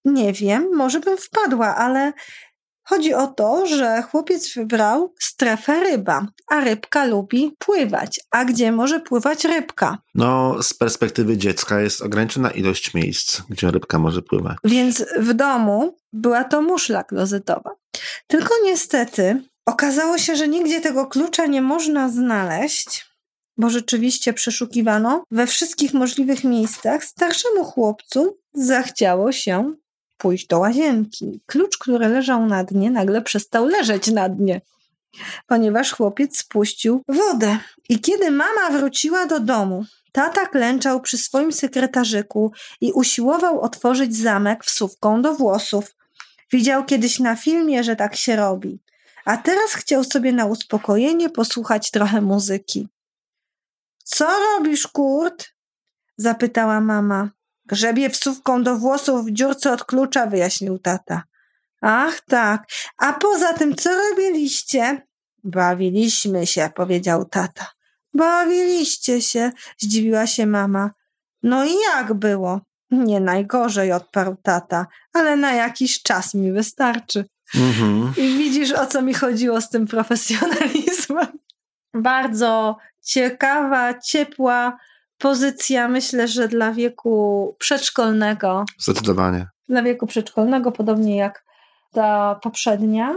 [0.04, 2.12] Nie wiem, może bym wpadła, ale
[2.88, 8.20] Chodzi o to, że chłopiec wybrał strefę ryba, a rybka lubi pływać.
[8.30, 9.98] A gdzie może pływać rybka?
[10.14, 14.56] No, z perspektywy dziecka jest ograniczona ilość miejsc, gdzie rybka może pływać.
[14.64, 17.70] Więc w domu była to muszla klozetowa.
[18.26, 23.06] Tylko niestety okazało się, że nigdzie tego klucza nie można znaleźć,
[23.56, 27.04] bo rzeczywiście przeszukiwano we wszystkich możliwych miejscach.
[27.04, 29.74] Starszemu chłopcu zachciało się
[30.18, 31.40] pójść do łazienki.
[31.46, 34.60] Klucz, który leżał na dnie, nagle przestał leżeć na dnie,
[35.46, 37.58] ponieważ chłopiec spuścił wodę.
[37.88, 44.64] I kiedy mama wróciła do domu, tata klęczał przy swoim sekretarzyku i usiłował otworzyć zamek
[44.64, 45.94] wsówką do włosów.
[46.52, 48.80] Widział kiedyś na filmie, że tak się robi.
[49.24, 52.88] A teraz chciał sobie na uspokojenie posłuchać trochę muzyki.
[54.04, 55.48] Co robisz, Kurt?
[56.16, 57.30] zapytała mama.
[57.68, 61.22] Grzebie wsówką do włosów w dziurce od klucza, wyjaśnił tata.
[61.80, 62.66] Ach tak,
[62.98, 65.06] a poza tym co robiliście?
[65.44, 67.66] Bawiliśmy się, powiedział tata.
[68.14, 70.90] Bawiliście się, zdziwiła się mama.
[71.42, 72.60] No i jak było?
[72.90, 77.24] Nie najgorzej, odparł tata, ale na jakiś czas mi wystarczy.
[77.54, 78.12] Mhm.
[78.16, 81.26] I widzisz, o co mi chodziło z tym profesjonalizmem.
[81.94, 84.78] Bardzo ciekawa, ciepła,
[85.18, 88.64] pozycja, myślę, że dla wieku przedszkolnego.
[88.78, 89.46] Zdecydowanie.
[89.68, 91.44] Dla wieku przedszkolnego, podobnie jak
[91.92, 93.14] ta poprzednia.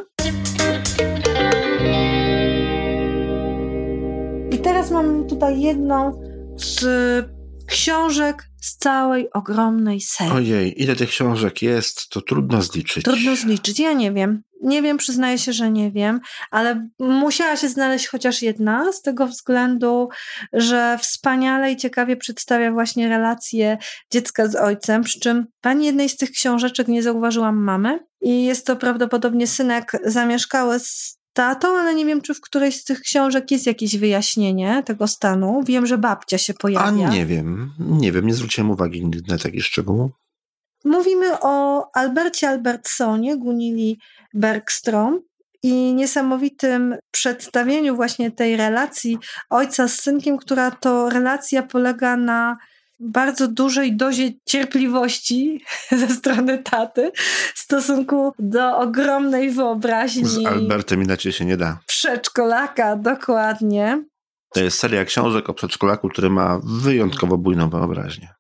[4.52, 6.22] I teraz mam tutaj jedną
[6.56, 6.86] z
[7.68, 10.34] książek z całej ogromnej serii.
[10.34, 13.04] Ojej, ile tych książek jest, to trudno zliczyć.
[13.04, 14.44] Trudno zliczyć, ja nie wiem.
[14.62, 16.20] Nie wiem, przyznaję się, że nie wiem,
[16.52, 20.10] ale musiała się znaleźć chociaż jedna z tego względu,
[20.54, 23.78] że wspaniale i ciekawie przedstawia właśnie relacje
[24.12, 28.68] dziecka z ojcem, przy czym pani jednej z tych książeczek nie zauważyłam mamy i jest
[28.68, 33.52] to prawdopodobnie synek zamieszkały z tatą, ale nie wiem, czy w którejś z tych książek
[33.52, 35.62] jest jakieś wyjaśnienie tego stanu.
[35.66, 37.08] Wiem, że babcia się pojawia.
[37.08, 40.12] A nie wiem, nie wiem, nie zwróciłem uwagi na taki szczegół.
[40.86, 44.00] Mówimy o Albercie Albertsonie, Gunili
[44.34, 45.20] Bergstrom
[45.64, 49.18] i niesamowitym przedstawieniu właśnie tej relacji
[49.50, 52.58] ojca z synkiem, która to relacja polega na
[53.02, 55.64] bardzo dużej dozie cierpliwości
[56.02, 57.12] ze strony taty
[57.56, 60.26] w stosunku do ogromnej wyobraźni.
[60.26, 61.80] Z Albertem inaczej się nie da.
[61.86, 64.04] Przedszkolaka, dokładnie.
[64.54, 68.34] To jest seria książek o przedszkolaku, który ma wyjątkowo bujną wyobraźnię.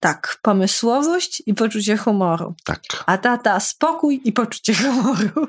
[0.00, 2.54] Tak, pomysłowość i poczucie humoru.
[2.64, 2.80] Tak.
[3.06, 5.48] A tata spokój i poczucie humoru.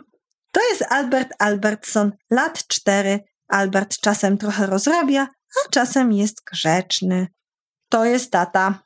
[0.51, 3.19] To jest Albert Albertson, lat cztery.
[3.47, 5.28] Albert czasem trochę rozrabia,
[5.65, 7.28] a czasem jest grzeczny.
[7.89, 8.84] To jest tata.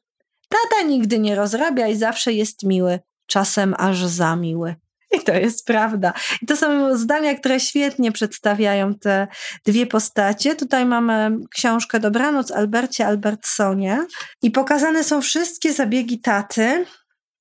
[0.49, 4.75] Tata nigdy nie rozrabia i zawsze jest miły, czasem aż za miły.
[5.11, 6.13] I to jest prawda.
[6.41, 9.27] I to są zdania, które świetnie przedstawiają te
[9.65, 10.55] dwie postacie.
[10.55, 14.05] Tutaj mamy książkę Dobranoc Albercie Albertsonie
[14.41, 16.85] i pokazane są wszystkie zabiegi taty,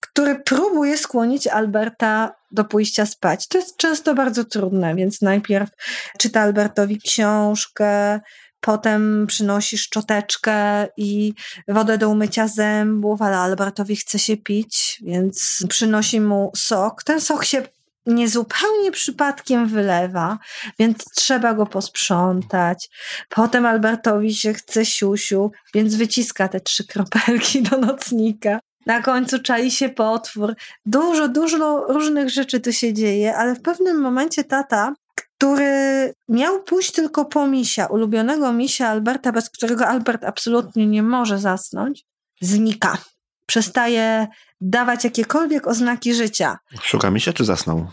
[0.00, 3.48] który próbuje skłonić Alberta do pójścia spać.
[3.48, 5.70] To jest często bardzo trudne, więc najpierw
[6.18, 8.20] czyta Albertowi książkę,
[8.60, 11.34] Potem przynosi szczoteczkę i
[11.68, 17.04] wodę do umycia zębów, ale Albertowi chce się pić, więc przynosi mu sok.
[17.04, 17.62] Ten sok się
[18.06, 20.38] niezupełnie przypadkiem wylewa,
[20.78, 22.88] więc trzeba go posprzątać.
[23.28, 28.58] Potem Albertowi się chce siusiu, więc wyciska te trzy kropelki do nocnika.
[28.86, 30.54] Na końcu czai się potwór.
[30.86, 34.94] Dużo, dużo różnych rzeczy tu się dzieje, ale w pewnym momencie tata
[35.38, 41.38] który miał pójść tylko po misia, ulubionego misia Alberta, bez którego Albert absolutnie nie może
[41.38, 42.04] zasnąć,
[42.40, 42.98] znika.
[43.46, 44.26] Przestaje
[44.60, 46.58] dawać jakiekolwiek oznaki życia.
[46.82, 47.86] Szuka misia czy zasnął?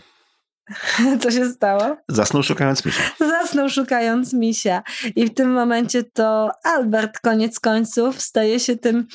[1.22, 1.96] Co się stało?
[2.08, 3.02] Zasnął szukając misia.
[3.20, 4.82] Zasnął szukając misia.
[5.16, 9.06] I w tym momencie to Albert koniec końców staje się tym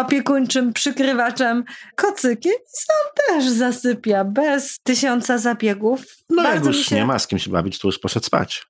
[0.00, 1.64] opiekuńczym przykrywaczem
[1.96, 6.04] kocykiem i sam też zasypia bez tysiąca zabiegów.
[6.30, 6.96] No Bardzo jak już się...
[6.96, 8.66] nie ma z kim się bawić, to już poszedł spać.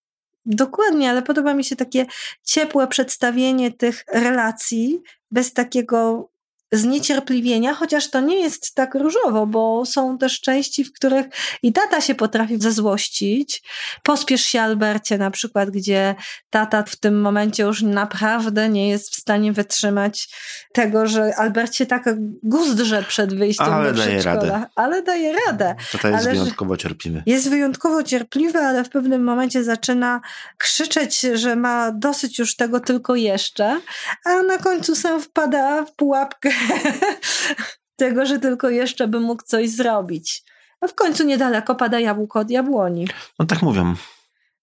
[0.47, 2.07] Dokładnie, ale podoba mi się takie
[2.43, 4.99] ciepłe przedstawienie tych relacji
[5.31, 6.31] bez takiego
[6.72, 11.26] zniecierpliwienia, chociaż to nie jest tak różowo, bo są też części, w których
[11.62, 13.62] i tata się potrafi zezłościć.
[14.02, 16.14] Pospiesz się Albercie na przykład, gdzie
[16.50, 20.28] tata w tym momencie już naprawdę nie jest w stanie wytrzymać
[20.72, 22.04] tego, że Albercie tak
[22.42, 24.52] guzdrze przed wyjściem Ale do daje przedszkola.
[24.52, 24.66] radę.
[24.74, 25.74] Ale daje radę.
[25.92, 27.22] Tata jest Ale wyjątkowo cierpliwy.
[27.26, 30.20] Jest wyjątkowo cierpliwy, ale w pewnym momencie zaczyna
[30.59, 33.81] krzyczeć, że ma dosyć już tego tylko jeszcze,
[34.24, 36.50] a na końcu sam wpada w pułapkę
[37.97, 40.42] tego, że tylko jeszcze by mógł coś zrobić.
[40.81, 43.09] A w końcu niedaleko pada jabłko od jabłoni.
[43.38, 43.94] No tak mówią.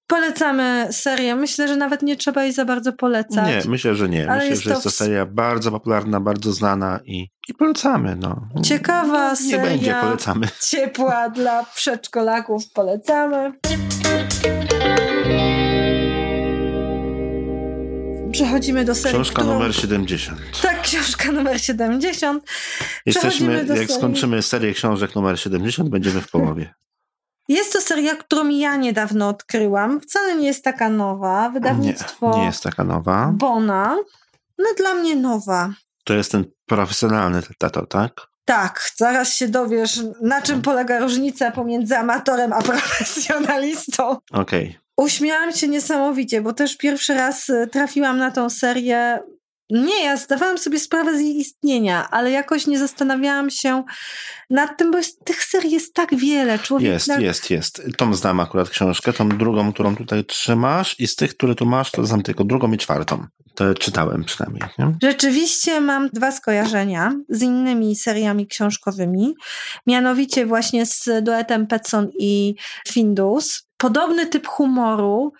[0.07, 1.35] Polecamy serię.
[1.35, 3.65] Myślę, że nawet nie trzeba jej za bardzo polecać.
[3.65, 4.29] Nie, myślę, że nie.
[4.29, 8.15] Ale myślę, jest że to jest to seria bardzo popularna, bardzo znana i, i polecamy.
[8.15, 8.47] No.
[8.63, 9.63] Ciekawa Nie seria.
[9.63, 10.47] będzie, polecamy.
[10.61, 12.71] Ciepła dla przedszkolaków.
[12.73, 13.53] Polecamy.
[18.35, 19.53] Przechodzimy do serii, Książka którą...
[19.53, 20.39] numer 70.
[20.61, 22.43] Tak, książka numer 70.
[23.05, 23.87] Jesteśmy, jak serii.
[23.87, 26.73] skończymy serię książek numer 70, będziemy w połowie.
[27.47, 30.01] Jest to seria, którą ja niedawno odkryłam.
[30.01, 31.47] Wcale nie jest taka nowa.
[31.47, 33.31] Nie, Wydawnictwo nie jest taka nowa.
[33.33, 33.97] Bona.
[34.57, 35.73] No dla mnie nowa.
[36.03, 38.27] To jest ten profesjonalny tato, tak?
[38.45, 44.17] Tak, zaraz się dowiesz, na czym polega różnica pomiędzy amatorem a profesjonalistą.
[44.31, 44.84] Okej.
[44.97, 49.19] Uśmiałam się niesamowicie, bo też pierwszy raz y, trafiłam na tą serię.
[49.69, 53.83] Nie, ja zdawałam sobie sprawę z jej istnienia, ale jakoś nie zastanawiałam się
[54.49, 56.59] nad tym, bo jest, tych serii jest tak wiele.
[56.59, 57.81] Człowiek Jest, na- jest, jest.
[57.97, 61.91] Tą znam akurat książkę, tą drugą, którą tutaj trzymasz i z tych, które tu masz,
[61.91, 63.25] to znam tylko drugą i czwartą.
[63.55, 64.63] To czytałem przynajmniej.
[64.79, 64.95] Nie?
[65.03, 69.33] Rzeczywiście mam dwa skojarzenia z innymi seriami książkowymi,
[69.87, 72.55] mianowicie właśnie z duetem Petson i
[72.87, 73.64] Findus.
[73.77, 75.33] Podobny typ humoru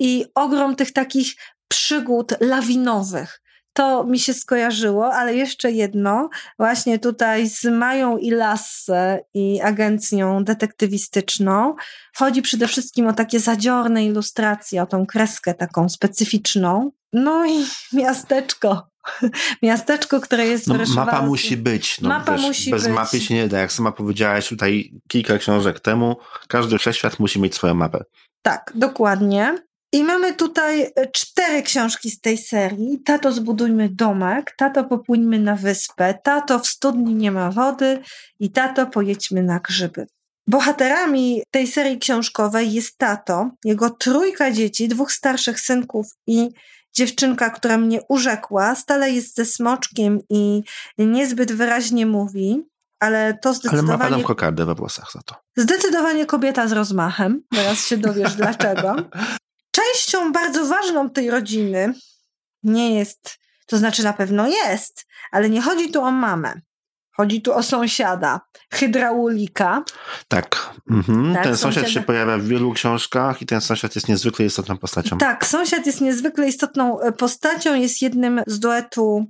[0.00, 1.34] i ogrom tych takich
[1.68, 3.41] przygód lawinowych.
[3.72, 10.44] To mi się skojarzyło, ale jeszcze jedno, właśnie tutaj z Mają i Lasse i agencją
[10.44, 11.74] detektywistyczną.
[12.16, 16.92] Chodzi przede wszystkim o takie zadziorne ilustracje, o tą kreskę taką specyficzną.
[17.12, 17.64] No i
[17.98, 18.92] miasteczko.
[19.62, 22.00] Miasteczko, które jest No, mapa musi być.
[22.00, 22.92] No, Mapa musi bez być.
[22.92, 23.58] mapy się nie da.
[23.58, 26.16] Jak sama powiedziałaś tutaj kilka książek temu,
[26.48, 28.04] każdy wszechświat musi mieć swoją mapę.
[28.42, 29.58] Tak, dokładnie.
[29.92, 33.02] I mamy tutaj e, cztery książki z tej serii.
[33.04, 37.98] Tato zbudujmy domek, tato popłyńmy na wyspę, tato w studni nie ma wody
[38.40, 40.06] i tato pojedźmy na grzyby.
[40.46, 46.48] Bohaterami tej serii książkowej jest tato, jego trójka dzieci, dwóch starszych synków i
[46.94, 48.74] dziewczynka, która mnie urzekła.
[48.74, 50.62] Stale jest ze smoczkiem i
[50.98, 52.62] niezbyt wyraźnie mówi,
[53.00, 55.34] ale to Ale ma zdecydowanie paną kokardę we włosach za to.
[55.56, 57.42] Zdecydowanie kobieta z rozmachem.
[57.54, 58.96] Teraz się dowiesz dlaczego.
[59.72, 61.94] Częścią bardzo ważną tej rodziny
[62.62, 66.60] nie jest, to znaczy na pewno jest, ale nie chodzi tu o mamę.
[67.16, 68.40] Chodzi tu o sąsiada,
[68.72, 69.84] hydraulika.
[70.28, 70.70] Tak.
[70.90, 71.34] Mhm.
[71.34, 74.76] Tak, ten sąsiad sąsiada- się pojawia w wielu książkach i ten sąsiad jest niezwykle istotną
[74.78, 75.18] postacią.
[75.18, 79.26] Tak, sąsiad jest niezwykle istotną e, postacią, jest jednym z duetu,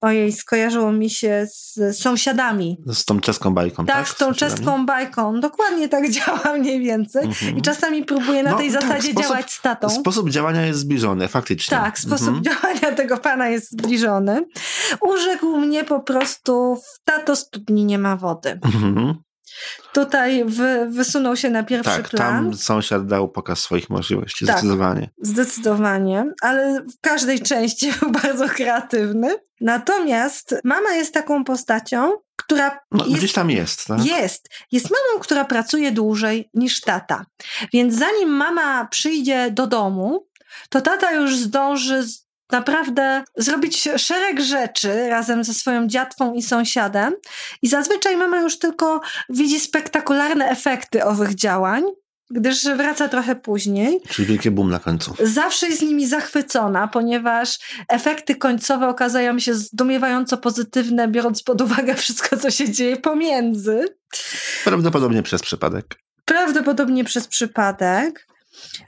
[0.00, 2.78] ojej, skojarzyło mi się z sąsiadami.
[2.86, 3.96] Z tą czeską bajką, tak?
[3.96, 4.56] Tak, z tą Sąsiadami?
[4.58, 5.40] czeską bajką.
[5.40, 7.24] Dokładnie tak działa mniej więcej.
[7.24, 7.56] Mhm.
[7.56, 9.88] I czasami próbuję na No, tej tak, zasadzie sposób- działać z tatą.
[9.88, 11.76] Sposób działania jest zbliżony, faktycznie.
[11.76, 12.44] Tak, sposób Mhm.
[12.44, 14.46] działania tego pana jest zbliżony.
[15.00, 18.58] Urzekł mnie po prostu w tato studni nie ma wody.
[18.64, 19.14] Mhm.
[19.92, 22.44] Tutaj wy, wysunął się na pierwszy Tak, plan.
[22.44, 24.58] tam sąsiad dał pokaz swoich możliwości, Tak.
[24.58, 25.10] zdecydowanie.
[25.22, 29.34] Zdecydowanie, ale w każdej części był bardzo kreatywny.
[29.60, 34.04] Natomiast mama jest taką postacią, która No, jest gdzieś tam jest, tak?
[34.04, 34.48] Jest.
[34.72, 37.24] Jest mamą, która pracuje dłużej niż tata.
[37.72, 40.26] Więc zanim mama przyjdzie do domu,
[40.70, 42.04] to tata już zdąży
[42.52, 47.14] naprawdę zrobić szereg rzeczy razem ze swoją dziatwą i sąsiadem.
[47.62, 51.82] I zazwyczaj mama już tylko widzi spektakularne efekty owych działań,
[52.30, 54.00] gdyż wraca trochę później.
[54.08, 55.14] Czyli wielkie boom na końcu.
[55.22, 57.58] Zawsze jest nimi zachwycona, ponieważ
[57.88, 63.84] efekty końcowe okazają się zdumiewająco pozytywne, biorąc pod uwagę wszystko, co się dzieje pomiędzy.
[64.64, 65.96] Prawdopodobnie przez przypadek.
[66.24, 68.26] Prawdopodobnie przez przypadek.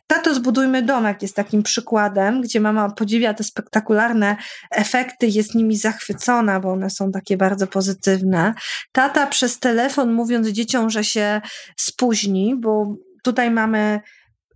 [0.07, 4.37] Tato zbudujmy domek jest takim przykładem, gdzie mama podziwia te spektakularne
[4.71, 8.55] efekty, jest nimi zachwycona, bo one są takie bardzo pozytywne.
[8.93, 11.41] Tata przez telefon mówiąc dzieciom, że się
[11.77, 14.01] spóźni, bo tutaj mamy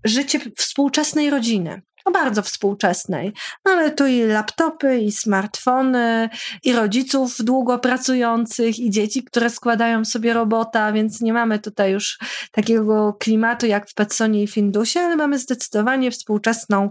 [0.04, 3.32] życie współczesnej rodziny no bardzo współczesnej.
[3.64, 6.28] Mamy tu i laptopy, i smartfony,
[6.64, 12.18] i rodziców długo pracujących, i dzieci, które składają sobie robota, więc nie mamy tutaj już
[12.52, 16.90] takiego klimatu jak w Petsonie i Findusie, ale mamy zdecydowanie współczesną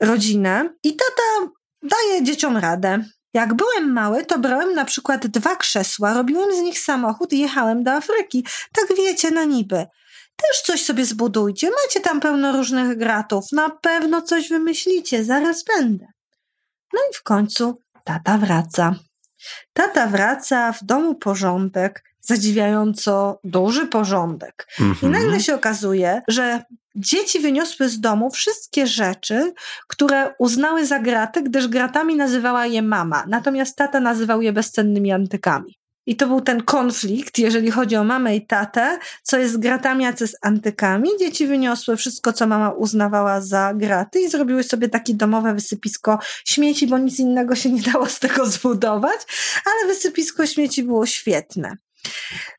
[0.00, 0.68] rodzinę.
[0.84, 1.52] I tata
[1.82, 3.04] daje dzieciom radę.
[3.34, 7.84] Jak byłem mały, to brałem na przykład dwa krzesła, robiłem z nich samochód i jechałem
[7.84, 8.46] do Afryki.
[8.72, 9.86] Tak wiecie, na niby.
[10.36, 11.70] Też coś sobie zbudujcie.
[11.70, 13.44] Macie tam pełno różnych gratów.
[13.52, 15.24] Na pewno coś wymyślicie.
[15.24, 16.06] Zaraz będę.
[16.92, 18.94] No i w końcu tata wraca.
[19.72, 24.66] Tata wraca, w domu porządek, zadziwiająco duży porządek.
[24.80, 25.12] Mhm.
[25.12, 26.62] I nagle się okazuje, że
[26.96, 29.52] dzieci wyniosły z domu wszystkie rzeczy,
[29.88, 35.78] które uznały za graty, gdyż gratami nazywała je mama, natomiast tata nazywał je bezcennymi antykami.
[36.06, 40.06] I to był ten konflikt, jeżeli chodzi o mamę i tatę, co jest z gratami,
[40.06, 41.08] a co z antykami.
[41.18, 46.86] Dzieci wyniosły wszystko, co mama uznawała za graty i zrobiły sobie takie domowe wysypisko śmieci,
[46.86, 49.20] bo nic innego się nie dało z tego zbudować,
[49.66, 51.76] ale wysypisko śmieci było świetne.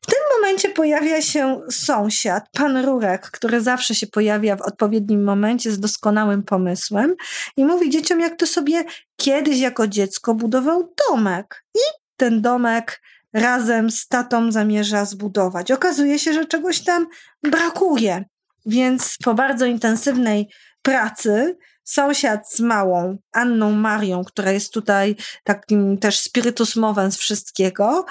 [0.02, 5.72] W tym momencie pojawia się sąsiad, pan Rurek, który zawsze się pojawia w odpowiednim momencie
[5.72, 7.14] z doskonałym pomysłem
[7.56, 8.84] i mówi dzieciom, jak to sobie
[9.16, 11.64] kiedyś jako dziecko budował domek.
[11.74, 11.80] I
[12.16, 13.00] ten domek
[13.36, 15.70] razem z tatą zamierza zbudować.
[15.70, 17.06] Okazuje się, że czegoś tam
[17.42, 18.24] brakuje.
[18.66, 20.48] Więc po bardzo intensywnej
[20.82, 28.04] pracy sąsiad z małą Anną Marią, która jest tutaj takim też spiritus movens wszystkiego,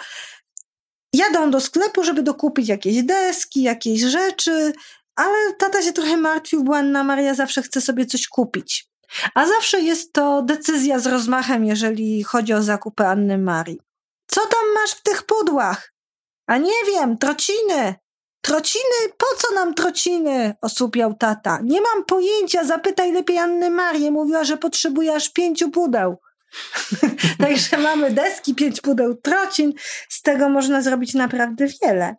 [1.14, 4.74] jadą do sklepu, żeby dokupić jakieś deski, jakieś rzeczy,
[5.16, 8.88] ale tata się trochę martwił, bo Anna Maria zawsze chce sobie coś kupić.
[9.34, 13.85] A zawsze jest to decyzja z rozmachem, jeżeli chodzi o zakupy Anny Marii.
[14.36, 15.94] Co tam masz w tych pudłach?
[16.48, 17.96] A nie wiem, trociny.
[18.42, 19.14] Trociny?
[19.18, 20.56] Po co nam trociny?
[20.62, 21.60] Osłupiał tata.
[21.64, 24.12] Nie mam pojęcia, zapytaj lepiej Anny Marię.
[24.12, 26.18] Mówiła, że potrzebuje aż pięciu pudeł.
[27.42, 29.74] Także mamy deski, pięć pudeł trocin.
[30.10, 32.16] Z tego można zrobić naprawdę wiele.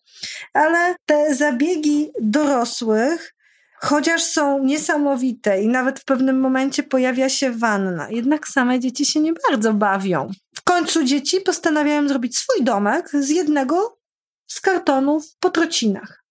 [0.53, 3.37] Ale te zabiegi dorosłych
[3.81, 9.21] chociaż są niesamowite i nawet w pewnym momencie pojawia się wanna, jednak same dzieci się
[9.21, 10.31] nie bardzo bawią.
[10.69, 13.99] Końcu dzieci postanawiają zrobić swój domek z jednego
[14.47, 16.25] z kartonów po trocinach.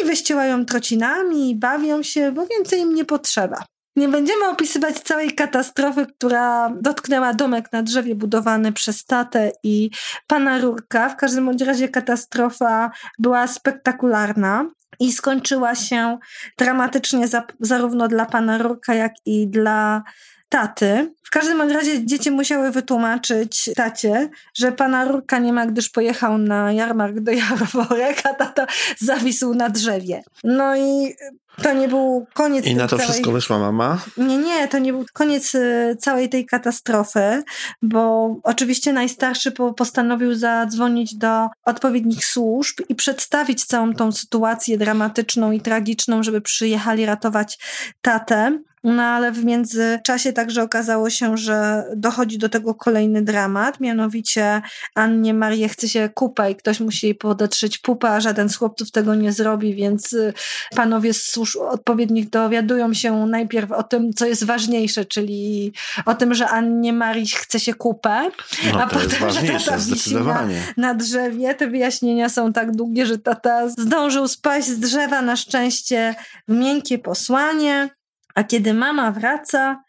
[0.00, 3.64] I wyścielają trocinami, bawią się, bo więcej im nie potrzeba.
[3.96, 9.90] Nie będziemy opisywać całej katastrofy, która dotknęła domek na drzewie budowany przez tatę i
[10.26, 11.08] pana Rurka.
[11.08, 14.70] W każdym razie katastrofa była spektakularna
[15.00, 16.18] i skończyła się
[16.58, 20.02] dramatycznie za, zarówno dla pana Rurka, jak i dla
[20.50, 21.14] taty.
[21.22, 26.72] W każdym razie dzieci musiały wytłumaczyć tacie, że pana Rurka nie ma, gdyż pojechał na
[26.72, 28.66] jarmark do Jarworek, a tata
[28.98, 30.22] zawisł na drzewie.
[30.44, 31.14] No i
[31.62, 32.66] to nie był koniec.
[32.66, 33.04] I na to całej...
[33.04, 33.98] wszystko wyszła mama?
[34.16, 37.42] Nie, nie, to nie był koniec y, całej tej katastrofy,
[37.82, 45.60] bo oczywiście najstarszy postanowił zadzwonić do odpowiednich służb i przedstawić całą tą sytuację dramatyczną i
[45.60, 47.58] tragiczną, żeby przyjechali ratować
[48.02, 48.58] tatę.
[48.84, 54.62] No ale w międzyczasie także okazało się, że dochodzi do tego kolejny dramat, mianowicie
[54.94, 58.90] Annie Marię chce się kupę i ktoś musi jej podetrzeć pupę, a żaden z chłopców
[58.90, 60.32] tego nie zrobi, więc y,
[60.76, 65.72] panowie z służb odpowiednich dowiadują się najpierw o tym, co jest ważniejsze, czyli
[66.06, 68.30] o tym, że Annie Marii chce się kupę,
[68.72, 71.54] no, a potem, że tata wisi na, na drzewie.
[71.54, 76.14] Te wyjaśnienia są tak długie, że tata zdążył spaść z drzewa, na szczęście
[76.48, 77.99] w miękkie posłanie.
[78.34, 79.82] A kiedy mama wraca,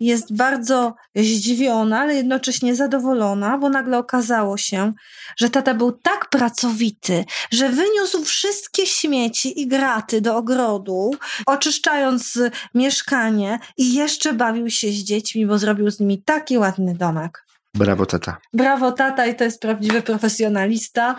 [0.00, 4.92] jest bardzo zdziwiona, ale jednocześnie zadowolona, bo nagle okazało się,
[5.36, 11.10] że tata był tak pracowity, że wyniósł wszystkie śmieci i graty do ogrodu,
[11.46, 12.38] oczyszczając
[12.74, 17.44] mieszkanie i jeszcze bawił się z dziećmi, bo zrobił z nimi taki ładny domek.
[17.74, 18.36] Brawo tata.
[18.52, 21.16] Brawo tata i to jest prawdziwy profesjonalista.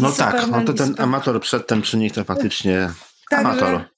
[0.00, 2.90] No tak, no to ten amator przedtem czynnik to faktycznie
[3.30, 3.91] amator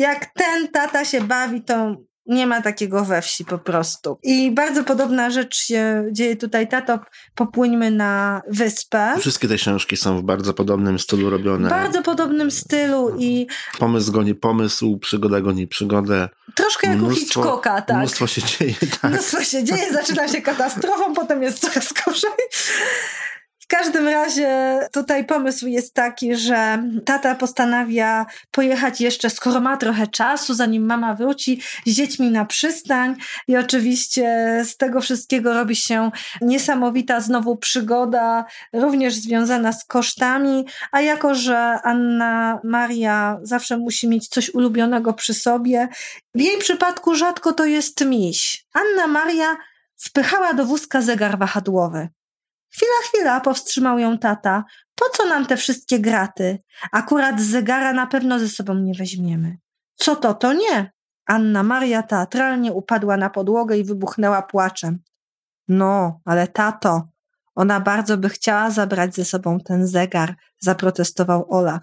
[0.00, 1.96] jak ten tata się bawi, to
[2.26, 4.18] nie ma takiego we wsi po prostu.
[4.22, 6.98] I bardzo podobna rzecz się dzieje tutaj, tato,
[7.34, 9.14] popłyńmy na wyspę.
[9.20, 11.68] Wszystkie te książki są w bardzo podobnym stylu robione.
[11.68, 13.46] W bardzo podobnym stylu i...
[13.78, 16.28] Pomysł goni pomysł, przygoda goni przygodę.
[16.54, 17.96] Troszkę jak u Hitchcocka, tak.
[17.96, 19.12] Mnóstwo się dzieje, tak.
[19.12, 22.30] Mnóstwo się dzieje, zaczyna się katastrofą, potem jest coraz gorzej
[23.70, 30.54] każdym razie tutaj pomysł jest taki, że tata postanawia pojechać jeszcze, skoro ma trochę czasu,
[30.54, 33.16] zanim mama wróci, z dziećmi na przystań.
[33.48, 36.10] I oczywiście z tego wszystkiego robi się
[36.40, 40.66] niesamowita znowu przygoda, również związana z kosztami.
[40.92, 45.88] A jako, że Anna Maria zawsze musi mieć coś ulubionego przy sobie,
[46.34, 48.64] w jej przypadku rzadko to jest miś.
[48.72, 49.56] Anna Maria
[49.96, 52.08] wpychała do wózka zegar wahadłowy.
[52.70, 54.64] Chwila, chwila, powstrzymał ją tata.
[54.94, 56.58] Po co nam te wszystkie graty?
[56.92, 59.58] Akurat zegara na pewno ze sobą nie weźmiemy.
[59.94, 60.92] Co to, to nie.
[61.26, 64.98] Anna Maria teatralnie upadła na podłogę i wybuchnęła płaczem.
[65.68, 67.08] No, ale tato,
[67.54, 71.82] ona bardzo by chciała zabrać ze sobą ten zegar, zaprotestował Olaf.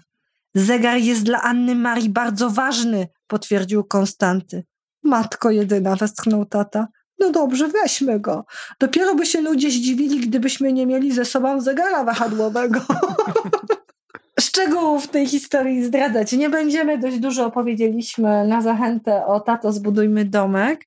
[0.54, 4.64] Zegar jest dla Anny Marii bardzo ważny, potwierdził Konstanty.
[5.02, 6.88] Matko jedyna, westchnął tata.
[7.18, 8.44] No dobrze, weźmy go.
[8.80, 12.80] Dopiero by się ludzie zdziwili, gdybyśmy nie mieli ze sobą zegara wahadłowego.
[14.40, 16.98] Szczegółów tej historii zdradzać nie będziemy.
[16.98, 20.84] Dość dużo opowiedzieliśmy na zachętę o tato zbudujmy domek,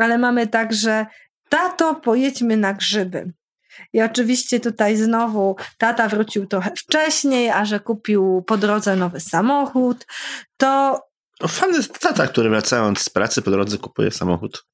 [0.00, 1.06] ale mamy także
[1.48, 3.32] tato pojedźmy na grzyby.
[3.92, 10.06] I oczywiście tutaj znowu tata wrócił trochę wcześniej, a że kupił po drodze nowy samochód,
[10.56, 11.00] to...
[11.48, 14.64] Fajny tata, który wracając z pracy po drodze kupuje samochód.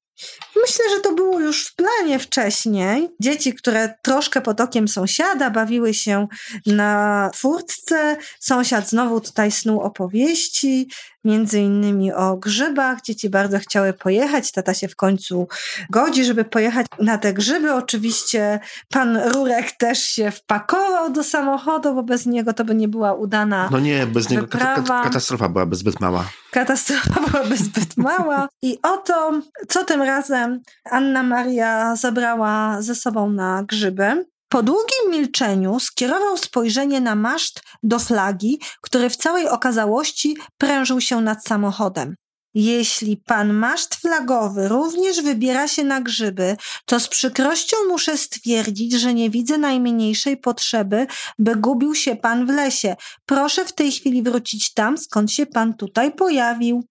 [0.55, 3.09] Myślę, że to było już w planie wcześniej.
[3.19, 6.27] Dzieci, które troszkę potokiem sąsiada, bawiły się
[6.65, 8.17] na furtce.
[8.39, 10.89] Sąsiad znowu tutaj snuł opowieści,
[11.27, 13.01] między innymi o grzybach.
[13.01, 14.51] Dzieci bardzo chciały pojechać.
[14.51, 15.47] Tata się w końcu
[15.89, 17.73] godzi, żeby pojechać na te grzyby.
[17.73, 18.59] Oczywiście
[18.89, 23.69] pan Rurek też się wpakował do samochodu, bo bez niego to by nie była udana
[23.71, 25.03] No nie, bez niego wyprawa.
[25.03, 26.25] katastrofa byłaby zbyt mała.
[26.51, 28.47] Katastrofa byłaby zbyt mała.
[28.61, 30.61] I oto, co tym razem
[30.91, 34.25] Anna Maria zabrała ze sobą na grzyby.
[34.49, 41.21] Po długim milczeniu skierował spojrzenie na maszt do flagi, który w całej okazałości prężył się
[41.21, 42.15] nad samochodem.
[42.53, 49.13] Jeśli pan maszt flagowy również wybiera się na grzyby, to z przykrością muszę stwierdzić, że
[49.13, 51.07] nie widzę najmniejszej potrzeby,
[51.39, 52.95] by gubił się pan w lesie.
[53.25, 56.83] Proszę w tej chwili wrócić tam, skąd się pan tutaj pojawił.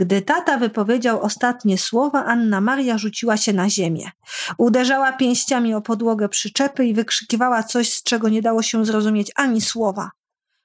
[0.00, 4.10] Gdy tata wypowiedział ostatnie słowa, Anna Maria rzuciła się na ziemię.
[4.58, 9.60] Uderzała pięściami o podłogę przyczepy i wykrzykiwała coś, z czego nie dało się zrozumieć ani
[9.60, 10.10] słowa.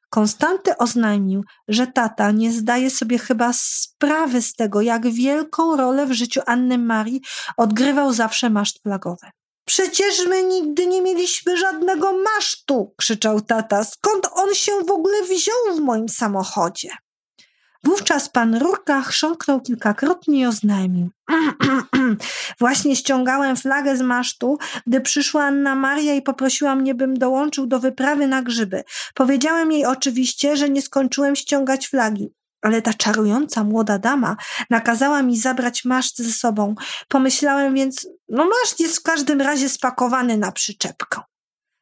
[0.10, 6.12] Konstanty oznajmił, że tata nie zdaje sobie chyba sprawy z tego, jak wielką rolę w
[6.12, 7.22] życiu Anny Marii
[7.58, 9.28] odgrywał zawsze maszt flagowy.
[9.66, 13.84] Przecież my nigdy nie mieliśmy żadnego masztu, krzyczał tata.
[13.84, 16.90] Skąd on się w ogóle wziął w moim samochodzie?
[17.86, 21.10] Wówczas pan Rurka chrząknął kilkakrotnie i oznajmił.
[22.60, 24.58] Właśnie ściągałem flagę z masztu,
[24.88, 28.84] gdy przyszła Anna Maria i poprosiła mnie, bym dołączył do wyprawy na grzyby.
[29.14, 32.34] Powiedziałem jej oczywiście, że nie skończyłem ściągać flagi.
[32.62, 34.36] Ale ta czarująca młoda dama
[34.70, 36.76] nakazała mi zabrać maszt ze sobą.
[37.08, 41.22] Pomyślałem więc, no maszt jest w każdym razie spakowany na przyczepkę.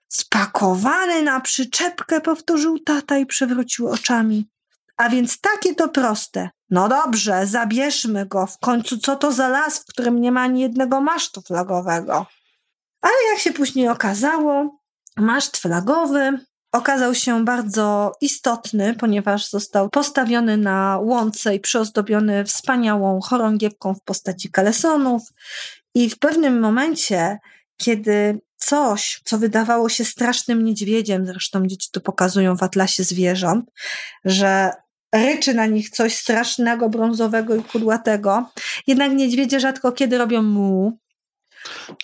[0.07, 4.52] Spakowany na przyczepkę, powtórzył tata i przewrócił oczami.
[4.97, 6.49] A więc takie to proste.
[6.69, 8.47] No dobrze, zabierzmy go.
[8.47, 12.25] W końcu co to za las, w którym nie ma ani jednego masztu flagowego?
[13.01, 14.79] Ale jak się później okazało,
[15.17, 16.39] maszt flagowy
[16.71, 24.51] okazał się bardzo istotny, ponieważ został postawiony na łące i przyozdobiony wspaniałą chorągiewką w postaci
[24.51, 25.21] kalesonów.
[25.95, 27.39] I w pewnym momencie,
[27.77, 33.65] kiedy coś, co wydawało się strasznym niedźwiedziem, zresztą dzieci to pokazują w atlasie zwierząt,
[34.25, 34.71] że
[35.13, 38.49] ryczy na nich coś strasznego, brązowego i kudłatego.
[38.87, 40.97] Jednak niedźwiedzie rzadko kiedy robią mu.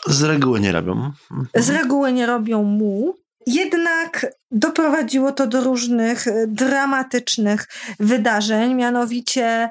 [0.07, 1.11] Z reguły nie robią.
[1.55, 3.15] Z reguły nie robią mu.
[3.47, 7.67] Jednak doprowadziło to do różnych e, dramatycznych
[7.99, 9.69] wydarzeń, mianowicie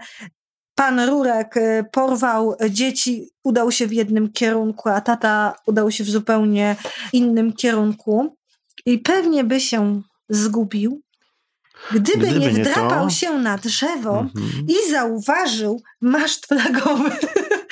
[0.74, 6.11] pan Rurek e, porwał dzieci, udał się w jednym kierunku, a tata udał się w
[6.11, 6.76] zupełnie
[7.12, 8.36] innym kierunku
[8.86, 11.01] i pewnie by się zgubił,
[11.91, 14.66] Gdyby, Gdyby nie wdrapał nie się na drzewo mhm.
[14.68, 17.11] i zauważył maszt flagowy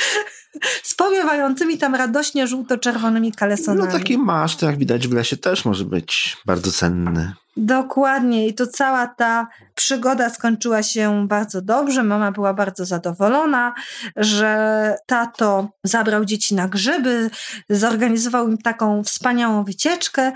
[0.82, 3.92] z powiewającymi tam radośnie żółto-czerwonymi kalesonami.
[3.92, 7.32] No taki maszt, jak widać w lesie, też może być bardzo cenny.
[7.56, 12.02] Dokładnie i to cała ta przygoda skończyła się bardzo dobrze.
[12.02, 13.74] Mama była bardzo zadowolona,
[14.16, 17.30] że tato zabrał dzieci na grzyby,
[17.70, 20.32] zorganizował im taką wspaniałą wycieczkę.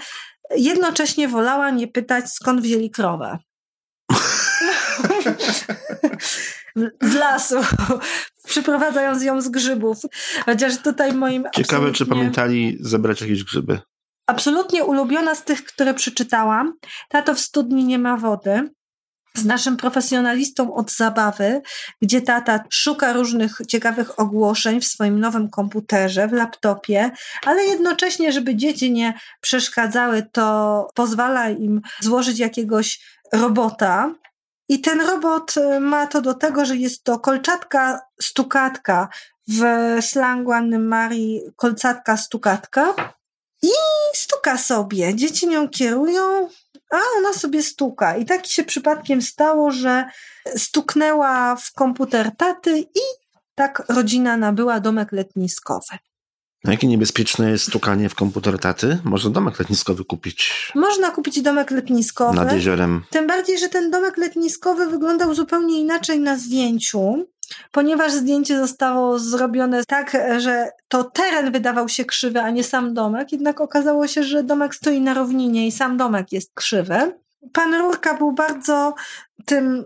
[0.57, 3.39] Jednocześnie wolała nie pytać, skąd wzięli krowę.
[7.03, 7.57] Z lasu,
[8.47, 9.99] przyprowadzając ją z grzybów.
[10.47, 11.43] Chociaż tutaj moim.
[11.43, 11.93] Ciekawe, absolutnie...
[11.93, 13.79] czy pamiętali zebrać jakieś grzyby.
[14.27, 16.75] absolutnie ulubiona z tych, które przeczytałam.
[17.09, 18.71] Tato w studni nie ma wody
[19.35, 21.63] z naszym profesjonalistą od zabawy,
[22.03, 27.11] gdzie tata szuka różnych ciekawych ogłoszeń w swoim nowym komputerze, w laptopie,
[27.47, 33.01] ale jednocześnie, żeby dzieci nie przeszkadzały, to pozwala im złożyć jakiegoś
[33.33, 34.15] robota.
[34.69, 39.09] I ten robot y, ma to do tego, że jest to kolczatka stukatka
[39.49, 39.63] w
[40.01, 42.95] slangu Anny Marii kolcatka stukatka
[43.63, 43.71] i
[44.15, 45.15] stuka sobie.
[45.15, 46.49] Dzieci nią kierują,
[46.91, 48.17] a ona sobie stuka.
[48.17, 50.05] I tak się przypadkiem stało, że
[50.57, 53.01] stuknęła w komputer taty i
[53.55, 55.99] tak rodzina nabyła domek letniskowy.
[56.65, 58.99] A jakie niebezpieczne jest stukanie w komputer taty?
[59.05, 60.73] Można domek letniskowy kupić.
[60.75, 62.37] Można kupić domek letniskowy.
[62.37, 63.03] Nad jeziorem.
[63.11, 67.27] Tym bardziej, że ten domek letniskowy wyglądał zupełnie inaczej na zdjęciu
[67.73, 73.33] ponieważ zdjęcie zostało zrobione tak, że to teren wydawał się krzywy, a nie sam domek,
[73.33, 77.13] jednak okazało się, że domek stoi na równinie i sam domek jest krzywy.
[77.53, 78.95] Pan Rurka był bardzo
[79.45, 79.85] tym.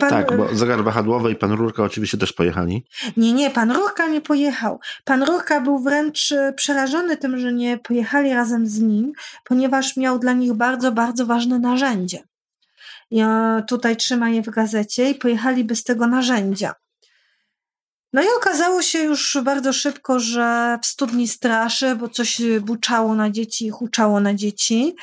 [0.00, 0.10] Pan...
[0.10, 2.84] Tak, bo zegar wahadłowy i pan Rurka oczywiście też pojechali.
[3.16, 4.80] Nie, nie, pan Rurka nie pojechał.
[5.04, 9.12] Pan Rurka był wręcz przerażony tym, że nie pojechali razem z nim,
[9.44, 12.22] ponieważ miał dla nich bardzo, bardzo ważne narzędzie.
[13.10, 16.74] Ja tutaj trzyma je w gazecie i pojechali bez tego narzędzia.
[18.12, 23.30] No i okazało się już bardzo szybko, że w studni straszy, bo coś buczało na
[23.30, 24.94] dzieci i huczało na dzieci,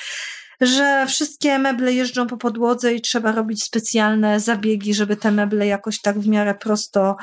[0.62, 6.02] że wszystkie meble jeżdżą po podłodze i trzeba robić specjalne zabiegi, żeby te meble jakoś
[6.02, 7.16] tak w miarę prosto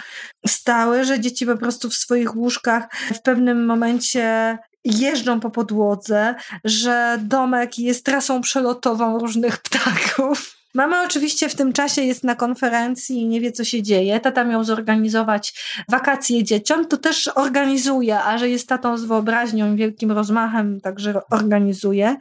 [0.46, 7.18] stały, że dzieci po prostu w swoich łóżkach w pewnym momencie jeżdżą po podłodze, że
[7.22, 10.63] domek jest trasą przelotową różnych ptaków.
[10.74, 14.20] Mama oczywiście w tym czasie jest na konferencji i nie wie, co się dzieje.
[14.20, 15.54] Tata miał zorganizować
[15.88, 22.16] wakacje dzieciom, to też organizuje, a że jest tatą z wyobraźnią wielkim rozmachem, także organizuje.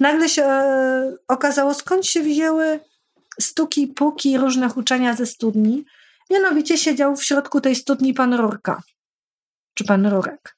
[0.00, 2.80] Nagle się e, okazało, skąd się wzięły
[3.40, 5.84] stuki, puki, różne huczenia ze studni.
[6.30, 8.82] Mianowicie siedział w środku tej studni pan Rurka,
[9.74, 10.56] czy pan Rurek.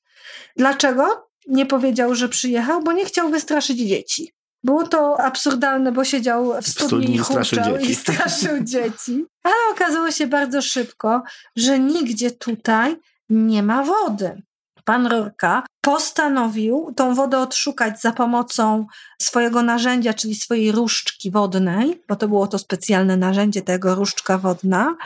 [0.57, 1.29] Dlaczego?
[1.49, 4.36] Nie powiedział, że przyjechał, bo nie chciał wystraszyć dzieci.
[4.67, 9.25] Było to absurdalne, bo siedział w studni i huczał i straszył dzieci.
[9.43, 11.23] Ale okazało się bardzo szybko,
[11.57, 12.97] że nigdzie tutaj
[13.29, 14.43] nie ma wody.
[14.87, 18.87] Pan Rurka postanowił tą wodę odszukać za pomocą
[19.23, 24.97] swojego narzędzia, czyli swojej różdżki wodnej, bo to było to specjalne narzędzie tego różdżka wodna,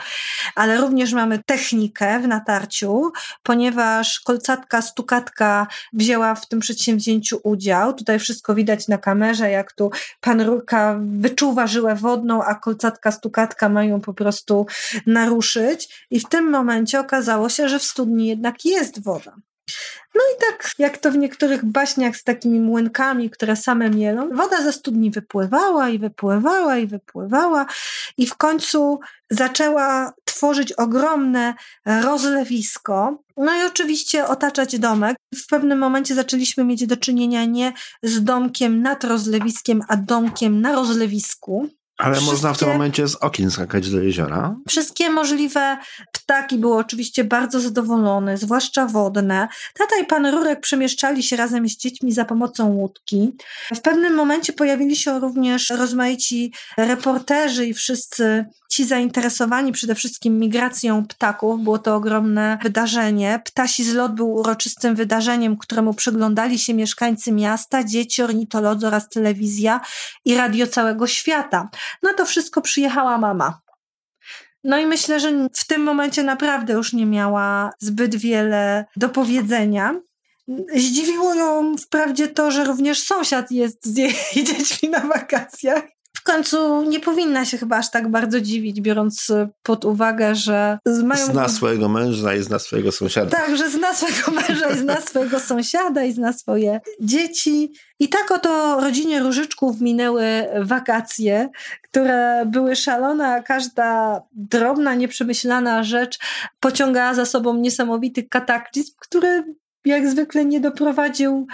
[0.55, 3.11] ale również mamy technikę w natarciu,
[3.43, 7.93] ponieważ kolcatka, stukatka wzięła w tym przedsięwzięciu udział.
[7.93, 13.69] Tutaj wszystko widać na kamerze, jak tu pan Rurka wyczuwa żyłę wodną, a kolcatka, stukatka
[13.69, 14.65] mają po prostu
[15.05, 19.35] naruszyć i w tym momencie okazało się, że w studni jednak jest woda.
[20.15, 24.61] No i tak, jak to w niektórych baśniach z takimi młynkami, które same mielą, woda
[24.63, 27.65] ze studni wypływała i wypływała i wypływała
[28.17, 28.99] i w końcu
[29.29, 31.53] zaczęła tworzyć ogromne
[31.85, 33.17] rozlewisko.
[33.37, 35.17] No i oczywiście otaczać domek.
[35.35, 40.71] W pewnym momencie zaczęliśmy mieć do czynienia nie z domkiem nad rozlewiskiem, a domkiem na
[40.71, 41.69] rozlewisku.
[42.01, 44.55] Ale wszystkie, można w tym momencie z okien skakać do jeziora.
[44.69, 45.77] Wszystkie możliwe
[46.11, 49.47] ptaki były oczywiście bardzo zadowolone, zwłaszcza wodne.
[49.73, 53.31] Tata i pan Rurek przemieszczali się razem z dziećmi za pomocą łódki.
[53.75, 61.05] W pewnym momencie pojawili się również rozmaici reporterzy i wszyscy ci zainteresowani przede wszystkim migracją
[61.05, 61.61] ptaków.
[61.61, 63.41] Było to ogromne wydarzenie.
[63.45, 69.81] Ptasi zlot był uroczystym wydarzeniem, któremu przyglądali się mieszkańcy miasta, dzieci, ornitolodzy oraz telewizja
[70.25, 71.69] i radio całego świata.
[72.03, 73.61] Na to wszystko przyjechała mama.
[74.63, 79.95] No i myślę, że w tym momencie naprawdę już nie miała zbyt wiele do powiedzenia.
[80.75, 84.15] Zdziwiło ją wprawdzie to, że również sąsiad jest z jej
[84.47, 85.83] dziećmi na wakacjach
[86.21, 89.27] w końcu nie powinna się chyba aż tak bardzo dziwić, biorąc
[89.63, 91.25] pod uwagę, że mają...
[91.25, 93.37] Zna swojego męża i zna swojego sąsiada.
[93.37, 97.73] Tak, że zna swojego męża i zna swojego sąsiada i zna swoje dzieci.
[97.99, 100.23] I tak oto rodzinie Różyczków minęły
[100.61, 101.49] wakacje,
[101.83, 106.19] które były szalone, a każda drobna, nieprzemyślana rzecz
[106.59, 109.43] pociągała za sobą niesamowity kataklizm, który
[109.85, 111.47] jak zwykle nie doprowadził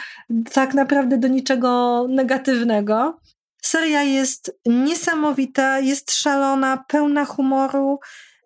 [0.54, 3.20] tak naprawdę do niczego negatywnego.
[3.62, 8.00] Seria jest niesamowita, jest szalona, pełna humoru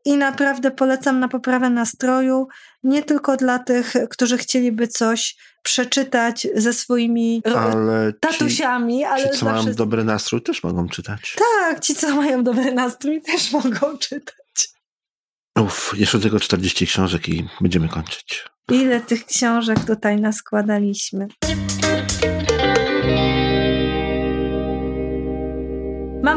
[0.05, 2.47] i naprawdę polecam na poprawę nastroju,
[2.83, 9.39] nie tylko dla tych, którzy chcieliby coś przeczytać ze swoimi ale tatusiami, ci, ale ci,
[9.39, 11.35] co mają dobry nastrój, też mogą czytać.
[11.37, 14.35] Tak, ci, co mają dobry nastrój, też mogą czytać.
[15.59, 18.45] Uff, jeszcze tylko 40 książek i będziemy kończyć.
[18.71, 21.27] Ile tych książek tutaj naskładaliśmy.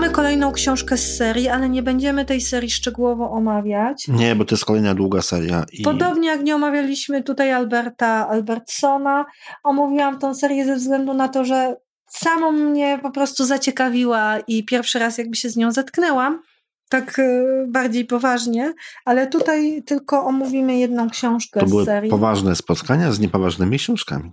[0.05, 4.09] Mamy kolejną książkę z serii, ale nie będziemy tej serii szczegółowo omawiać.
[4.09, 5.64] Nie, bo to jest kolejna długa seria.
[5.72, 5.82] I...
[5.82, 9.24] Podobnie jak nie omawialiśmy tutaj Alberta Albertsona,
[9.62, 11.76] omówiłam tą serię ze względu na to, że
[12.11, 16.40] samą mnie po prostu zaciekawiła i pierwszy raz jakby się z nią zetknęłam
[16.88, 18.72] tak e, bardziej poważnie,
[19.05, 22.11] ale tutaj tylko omówimy jedną książkę to były z serii.
[22.11, 24.32] poważne spotkania z niepoważnymi książkami.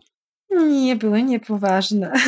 [0.67, 2.13] Nie były niepoważne.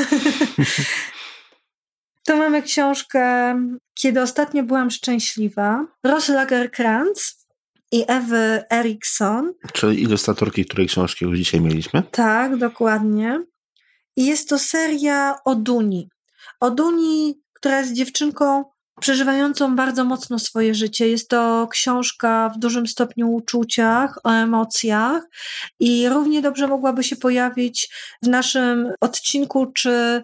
[2.24, 3.56] to mamy książkę
[3.96, 5.86] Kiedy ostatnio byłam szczęśliwa.
[6.04, 7.36] Ros Lagerkrantz
[7.92, 9.54] i Ewy Erikson.
[9.74, 12.04] Czyli ilustratorki, której książki już dzisiaj mieliśmy.
[12.12, 13.44] Tak, dokładnie.
[14.16, 16.10] I jest to seria o Duni.
[16.60, 18.66] O Duni, która jest dziewczynką
[19.00, 21.10] przeżywającą bardzo mocno swoje życie.
[21.10, 25.24] Jest to książka w dużym stopniu o uczuciach, o emocjach
[25.80, 27.90] i równie dobrze mogłaby się pojawić
[28.22, 30.24] w naszym odcinku, czy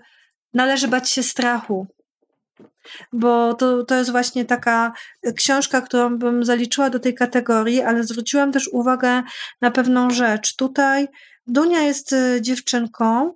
[0.53, 1.87] należy bać się strachu.
[3.13, 4.93] Bo to, to jest właśnie taka
[5.35, 9.23] książka, którą bym zaliczyła do tej kategorii, ale zwróciłam też uwagę
[9.61, 10.55] na pewną rzecz.
[10.55, 11.07] Tutaj
[11.49, 13.33] Dunia jest e, dziewczynką,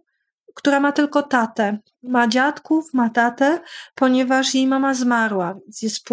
[0.54, 1.78] która ma tylko tatę.
[2.04, 3.60] Ma dziadków, ma tatę,
[3.96, 6.04] ponieważ jej mama zmarła, więc jest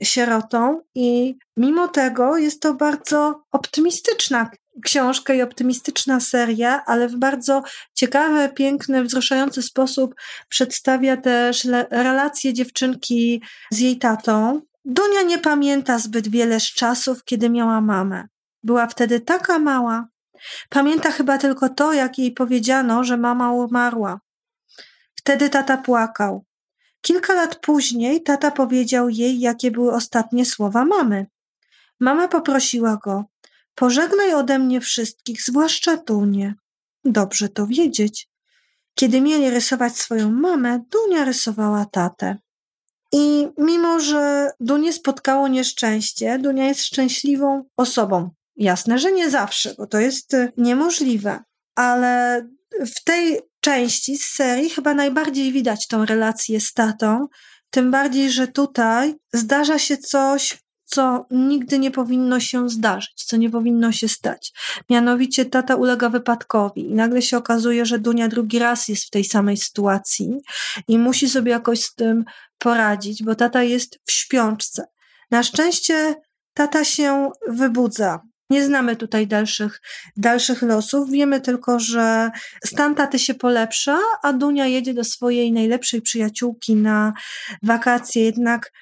[0.00, 4.50] półsierotą i mimo tego jest to bardzo optymistyczna
[4.84, 7.62] książka i optymistyczna seria, ale w bardzo
[7.94, 10.14] ciekawy, piękny, wzruszający sposób
[10.48, 14.60] przedstawia też relacje dziewczynki z jej tatą.
[14.84, 18.28] Dunia nie pamięta zbyt wiele z czasów, kiedy miała mamę.
[18.62, 20.08] Była wtedy taka mała,
[20.68, 24.20] Pamięta chyba tylko to, jak jej powiedziano, że mama umarła.
[25.14, 26.44] Wtedy tata płakał.
[27.00, 31.26] Kilka lat później tata powiedział jej, jakie były ostatnie słowa mamy.
[32.00, 33.24] Mama poprosiła go:
[33.74, 36.54] Pożegnaj ode mnie wszystkich, zwłaszcza Dunię.
[37.04, 38.28] Dobrze to wiedzieć.
[38.94, 42.36] Kiedy mieli rysować swoją mamę, Dunia rysowała tatę.
[43.12, 48.30] I mimo, że Dunię spotkało nieszczęście, Dunia jest szczęśliwą osobą.
[48.56, 51.44] Jasne, że nie zawsze, bo to jest y, niemożliwe,
[51.74, 52.42] ale
[52.96, 57.26] w tej części z serii chyba najbardziej widać tą relację z tatą,
[57.70, 63.50] tym bardziej, że tutaj zdarza się coś, co nigdy nie powinno się zdarzyć, co nie
[63.50, 64.52] powinno się stać.
[64.90, 69.24] Mianowicie tata ulega wypadkowi i nagle się okazuje, że Dunia drugi raz jest w tej
[69.24, 70.30] samej sytuacji
[70.88, 72.24] i musi sobie jakoś z tym
[72.58, 74.84] poradzić, bo tata jest w śpiączce.
[75.30, 76.14] Na szczęście
[76.54, 78.20] tata się wybudza,
[78.50, 79.80] nie znamy tutaj dalszych,
[80.16, 81.10] dalszych losów.
[81.10, 82.30] Wiemy tylko, że
[82.64, 87.12] stan taty się polepsza, a Dunia jedzie do swojej najlepszej przyjaciółki na
[87.62, 88.24] wakacje.
[88.24, 88.72] Jednak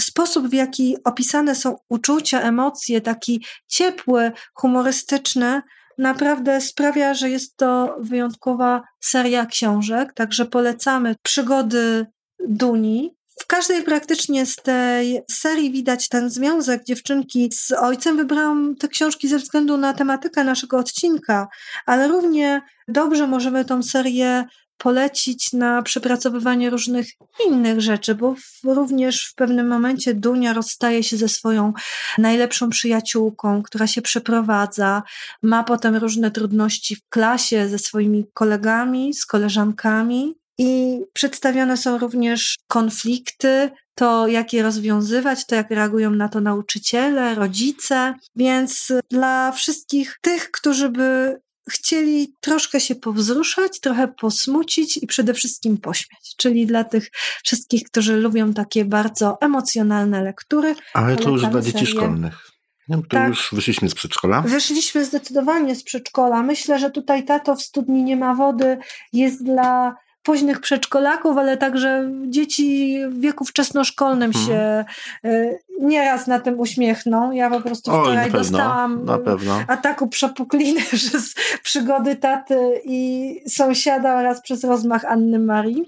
[0.00, 5.62] sposób, w jaki opisane są uczucia, emocje, taki ciepły, humorystyczny,
[5.98, 10.12] naprawdę sprawia, że jest to wyjątkowa seria książek.
[10.14, 12.06] Także polecamy przygody
[12.48, 13.16] Duni.
[13.42, 18.16] W każdej praktycznie z tej serii widać ten związek dziewczynki z ojcem.
[18.16, 21.48] Wybrałam te książki ze względu na tematykę naszego odcinka,
[21.86, 24.44] ale równie dobrze możemy tą serię
[24.78, 27.06] polecić na przepracowywanie różnych
[27.48, 31.72] innych rzeczy, bo w, również w pewnym momencie Dunia rozstaje się ze swoją
[32.18, 35.02] najlepszą przyjaciółką, która się przeprowadza,
[35.42, 40.41] ma potem różne trudności w klasie ze swoimi kolegami, z koleżankami.
[40.62, 47.34] I przedstawione są również konflikty, to jak je rozwiązywać, to jak reagują na to nauczyciele,
[47.34, 48.14] rodzice.
[48.36, 51.40] Więc dla wszystkich tych, którzy by
[51.70, 56.34] chcieli troszkę się powzruszać, trochę posmucić i przede wszystkim pośmiać.
[56.36, 57.10] Czyli dla tych
[57.44, 60.74] wszystkich, którzy lubią takie bardzo emocjonalne lektury.
[60.94, 62.50] Ale to już dla dzieci szkolnych.
[62.88, 63.28] No, to tak.
[63.28, 64.42] już wyszliśmy z przedszkola.
[64.42, 66.42] Wyszliśmy zdecydowanie z przedszkola.
[66.42, 68.78] Myślę, że tutaj tato w studni nie ma wody
[69.12, 74.50] jest dla późnych przedszkolaków, ale także dzieci w wieku wczesnoszkolnym hmm.
[74.50, 74.84] się
[75.24, 77.32] y, nieraz na tym uśmiechną.
[77.32, 79.64] Ja po prostu wczoraj Oj, dostałam na pewno.
[79.68, 85.84] ataku przepukliny przez przygody taty i sąsiada oraz przez rozmach Anny Marii.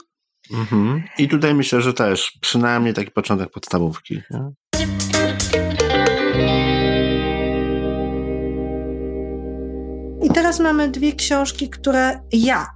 [0.53, 1.03] Mhm.
[1.18, 4.22] I tutaj myślę, że też przynajmniej taki początek podstawówki.
[4.30, 4.51] Nie?
[10.22, 12.66] I teraz mamy dwie książki, które ja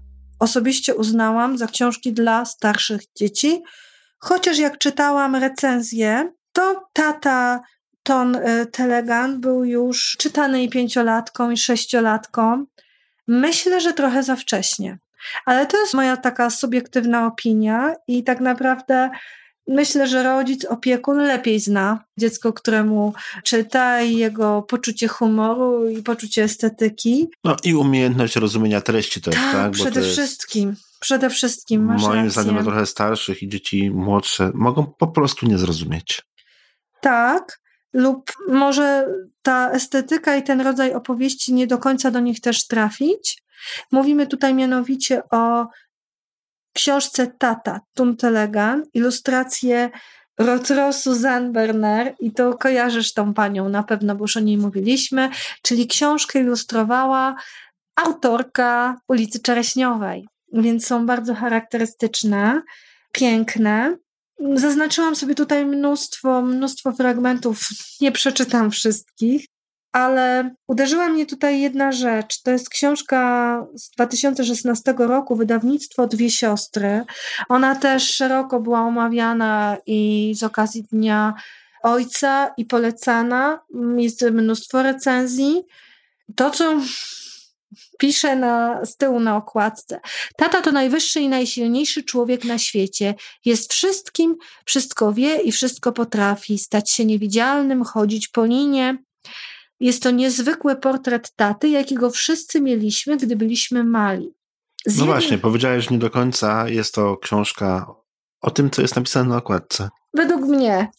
[0.41, 3.63] osobiście uznałam za książki dla starszych dzieci,
[4.19, 7.61] chociaż jak czytałam recenzję, to tata
[8.03, 12.65] Ton y, Telegan był już czytany i pięciolatką, i sześciolatką.
[13.27, 14.99] Myślę, że trochę za wcześnie.
[15.45, 19.11] Ale to jest moja taka subiektywna opinia i tak naprawdę
[19.69, 23.15] Myślę, że rodzic, opiekun lepiej zna dziecko, któremu
[23.45, 27.29] czyta i jego poczucie humoru i poczucie estetyki.
[27.45, 29.53] No i umiejętność rozumienia treści też, tak?
[29.53, 29.73] tak?
[29.73, 30.77] przede wszystkim.
[31.01, 32.43] Przede wszystkim masz Moim rację.
[32.43, 36.23] zdaniem trochę starszych i dzieci młodsze mogą po prostu nie zrozumieć.
[37.01, 37.61] Tak,
[37.93, 39.09] lub może
[39.43, 43.43] ta estetyka i ten rodzaj opowieści nie do końca do nich też trafić.
[43.93, 45.67] Mówimy tutaj mianowicie o
[46.79, 49.91] książce Tata Tuntelegan, ilustracje
[50.39, 55.31] Rotro Suzanne Berner i to kojarzysz tą panią na pewno, bo już o niej mówiliśmy,
[55.63, 57.35] czyli książkę ilustrowała
[57.97, 62.63] autorka ulicy Czereśniowej, więc są bardzo charakterystyczne,
[63.13, 63.97] piękne.
[64.55, 67.69] Zaznaczyłam sobie tutaj mnóstwo, mnóstwo fragmentów,
[68.01, 69.47] nie przeczytam wszystkich,
[69.99, 72.43] ale uderzyła mnie tutaj jedna rzecz.
[72.43, 77.05] To jest książka z 2016 roku, wydawnictwo Dwie Siostry.
[77.49, 81.35] Ona też szeroko była omawiana i z okazji Dnia
[81.83, 83.61] Ojca i polecana.
[83.97, 85.63] Jest mnóstwo recenzji.
[86.37, 86.81] To, co
[87.99, 90.01] pisze na, z tyłu na okładce.
[90.37, 93.15] Tata to najwyższy i najsilniejszy człowiek na świecie.
[93.45, 96.59] Jest wszystkim, wszystko wie i wszystko potrafi.
[96.59, 98.99] Stać się niewidzialnym, chodzić po linie.
[99.81, 104.35] Jest to niezwykły portret taty, jakiego wszyscy mieliśmy, gdy byliśmy mali.
[104.87, 105.07] Z no jednym...
[105.07, 107.87] właśnie, powiedziałeś, nie do końca jest to książka
[108.41, 109.89] o tym, co jest napisane na okładce.
[110.15, 110.91] Według mnie.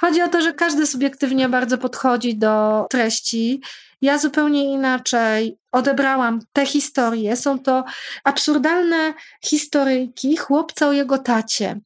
[0.00, 3.60] Chodzi o to, że każdy subiektywnie bardzo podchodzi do treści.
[4.02, 7.36] Ja zupełnie inaczej odebrałam te historie.
[7.36, 7.84] Są to
[8.24, 9.14] absurdalne
[9.44, 11.80] historyjki chłopca o jego tacie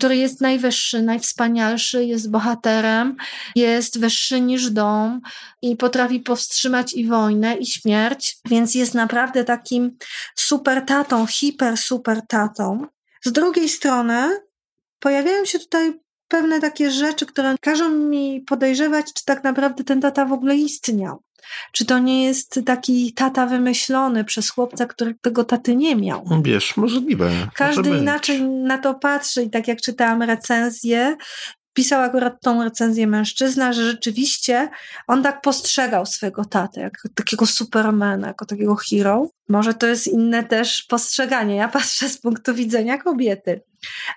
[0.00, 3.16] który jest najwyższy, najwspanialszy, jest bohaterem,
[3.56, 5.20] jest wyższy niż dom
[5.62, 9.96] i potrafi powstrzymać i wojnę, i śmierć, więc jest naprawdę takim
[10.34, 12.86] super tatą, hiper super tatą.
[13.24, 14.40] Z drugiej strony
[15.00, 15.92] pojawiają się tutaj
[16.30, 21.22] pewne takie rzeczy, które każą mi podejrzewać, czy tak naprawdę ten tata w ogóle istniał.
[21.72, 26.24] Czy to nie jest taki tata wymyślony przez chłopca, który tego taty nie miał?
[26.42, 27.30] Wiesz, możliwe.
[27.54, 31.16] Każdy może inaczej na to patrzy i tak jak czytałam recenzję,
[31.72, 34.68] pisał akurat tą recenzję mężczyzna, że rzeczywiście
[35.06, 39.30] on tak postrzegał swojego tatę, jako takiego supermana, jako takiego hero.
[39.48, 41.56] Może to jest inne też postrzeganie.
[41.56, 43.62] Ja patrzę z punktu widzenia kobiety.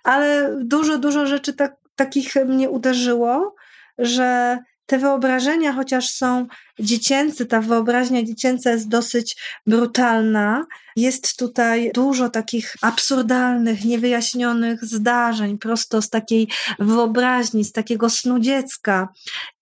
[0.04, 3.56] Ale dużo, dużo rzeczy tak, takich mnie uderzyło,
[3.98, 6.48] że te wyobrażenia, chociaż są
[6.80, 9.36] dziecięce, ta wyobraźnia dziecięca jest dosyć
[9.68, 10.66] brutalna.
[10.96, 16.48] Jest tutaj dużo takich absurdalnych, niewyjaśnionych zdarzeń, prosto z takiej
[16.80, 19.10] wyobraźni, z takiego snu dziecka.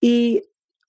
[0.02, 0.40] I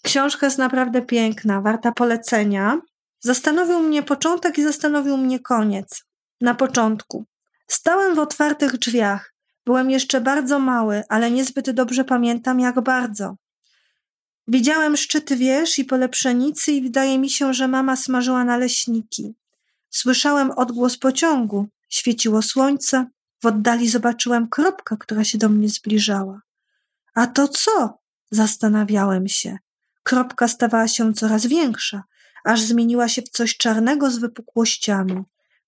[0.04, 2.82] książka jest naprawdę piękna, warta polecenia.
[3.20, 6.04] Zastanowił mnie początek i zastanowił mnie koniec.
[6.42, 7.26] Na początku.
[7.68, 9.33] Stałem w otwartych drzwiach.
[9.66, 13.36] Byłem jeszcze bardzo mały, ale niezbyt dobrze pamiętam, jak bardzo.
[14.48, 19.36] Widziałem szczyty wież i pole pszenicy i wydaje mi się, że mama smażyła naleśniki.
[19.90, 21.68] Słyszałem odgłos pociągu.
[21.90, 23.06] Świeciło słońce.
[23.44, 26.42] W oddali zobaczyłem kropkę, która się do mnie zbliżała.
[27.16, 28.00] A to co?
[28.32, 29.58] Zastanawiałem się.
[30.04, 32.04] Kropka stawała się coraz większa,
[32.46, 35.24] aż zmieniła się w coś czarnego z wypukłościami.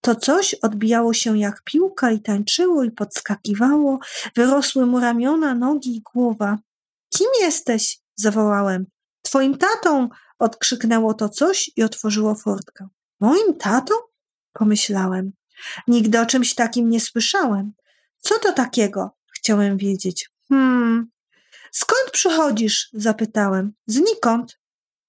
[0.06, 4.00] To coś odbijało się jak piłka i tańczyło i podskakiwało.
[4.36, 6.58] Wyrosły mu ramiona, nogi i głowa.
[7.18, 8.00] Kim jesteś?
[8.16, 8.86] zawołałem.
[9.22, 10.10] Twoim tatą!
[10.40, 12.88] odkrzyknęło to coś i otworzyło furtkę.
[13.20, 13.94] Moim tatą?
[14.54, 15.32] pomyślałem.
[15.88, 17.74] Nigdy o czymś takim nie słyszałem.
[18.18, 19.10] Co to takiego?
[19.34, 20.30] Chciałem wiedzieć.
[20.50, 21.08] Hmm.
[21.72, 22.90] Skąd przychodzisz?
[22.94, 23.74] zapytałem.
[23.88, 24.60] Znikąd.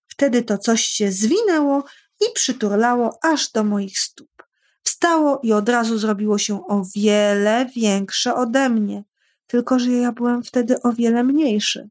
[0.07, 1.85] Wtedy to coś się zwinęło
[2.21, 4.46] i przyturlało aż do moich stóp.
[4.97, 9.05] Wstało i od razu zrobiło się o wiele większe ode mnie.
[9.47, 11.89] Tylko, że ja byłem wtedy o wiele mniejszy.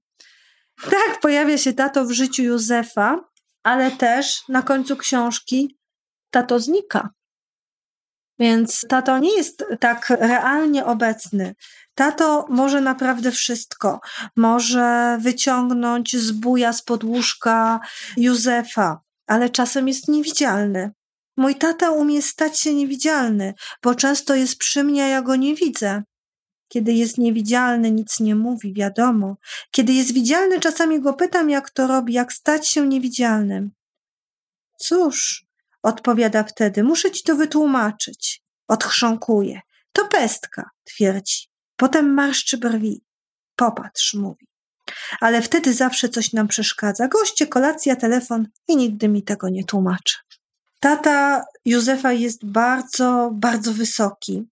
[0.84, 3.20] Tak, pojawia się tato w życiu Józefa,
[3.64, 5.78] ale też na końcu książki
[6.30, 7.10] tato znika.
[8.39, 11.56] Więc tato nie jest tak realnie obecny.
[11.95, 13.99] Tato może naprawdę wszystko.
[14.36, 17.80] Może wyciągnąć z buja z podłóżka
[18.18, 20.91] Józefa, ale czasem jest niewidzialny.
[21.38, 25.55] Mój tata umie stać się niewidzialny, bo często jest przy mnie, a ja go nie
[25.55, 26.03] widzę.
[26.67, 29.38] Kiedy jest niewidzialny, nic nie mówi, wiadomo.
[29.71, 33.71] Kiedy jest widzialny, czasami go pytam, jak to robi, jak stać się niewidzialnym.
[34.79, 35.45] Cóż,
[35.83, 38.41] odpowiada wtedy, muszę ci to wytłumaczyć.
[38.67, 39.61] Odchrząkuje.
[39.91, 41.47] To pestka, twierdzi.
[41.75, 43.03] Potem marszczy brwi.
[43.55, 44.47] Popatrz, mówi.
[45.21, 47.07] Ale wtedy zawsze coś nam przeszkadza.
[47.07, 50.15] Goście, kolacja, telefon i nigdy mi tego nie tłumaczy.
[50.80, 54.45] Tata Józefa jest bardzo, bardzo wysoki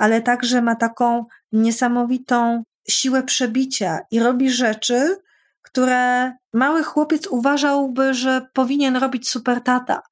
[0.00, 5.16] ale także ma taką niesamowitą siłę przebicia i robi rzeczy,
[5.62, 10.02] które mały chłopiec uważałby, że powinien robić super tata.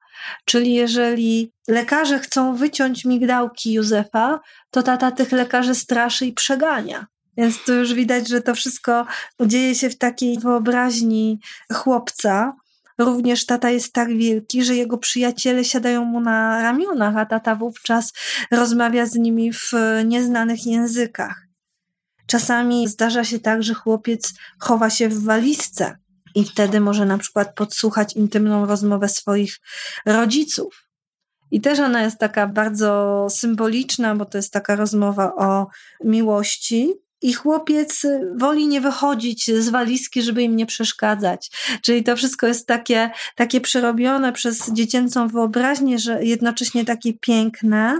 [0.45, 4.39] Czyli jeżeli lekarze chcą wyciąć migdałki Józefa,
[4.71, 7.07] to tata tych lekarzy straszy i przegania.
[7.37, 9.05] Więc tu już widać, że to wszystko
[9.41, 11.39] dzieje się w takiej wyobraźni
[11.73, 12.53] chłopca.
[12.99, 18.13] Również tata jest tak wielki, że jego przyjaciele siadają mu na ramionach, a tata wówczas
[18.51, 19.71] rozmawia z nimi w
[20.05, 21.47] nieznanych językach.
[22.27, 25.97] Czasami zdarza się tak, że chłopiec chowa się w walizce
[26.35, 29.59] i wtedy może na przykład podsłuchać intymną rozmowę swoich
[30.05, 30.85] rodziców.
[31.51, 35.67] I też ona jest taka bardzo symboliczna, bo to jest taka rozmowa o
[36.03, 38.05] miłości, i chłopiec
[38.35, 41.51] woli nie wychodzić z walizki, żeby im nie przeszkadzać.
[41.81, 47.99] Czyli to wszystko jest takie, takie przerobione przez dziecięcą wyobraźnię, że jednocześnie takie piękne,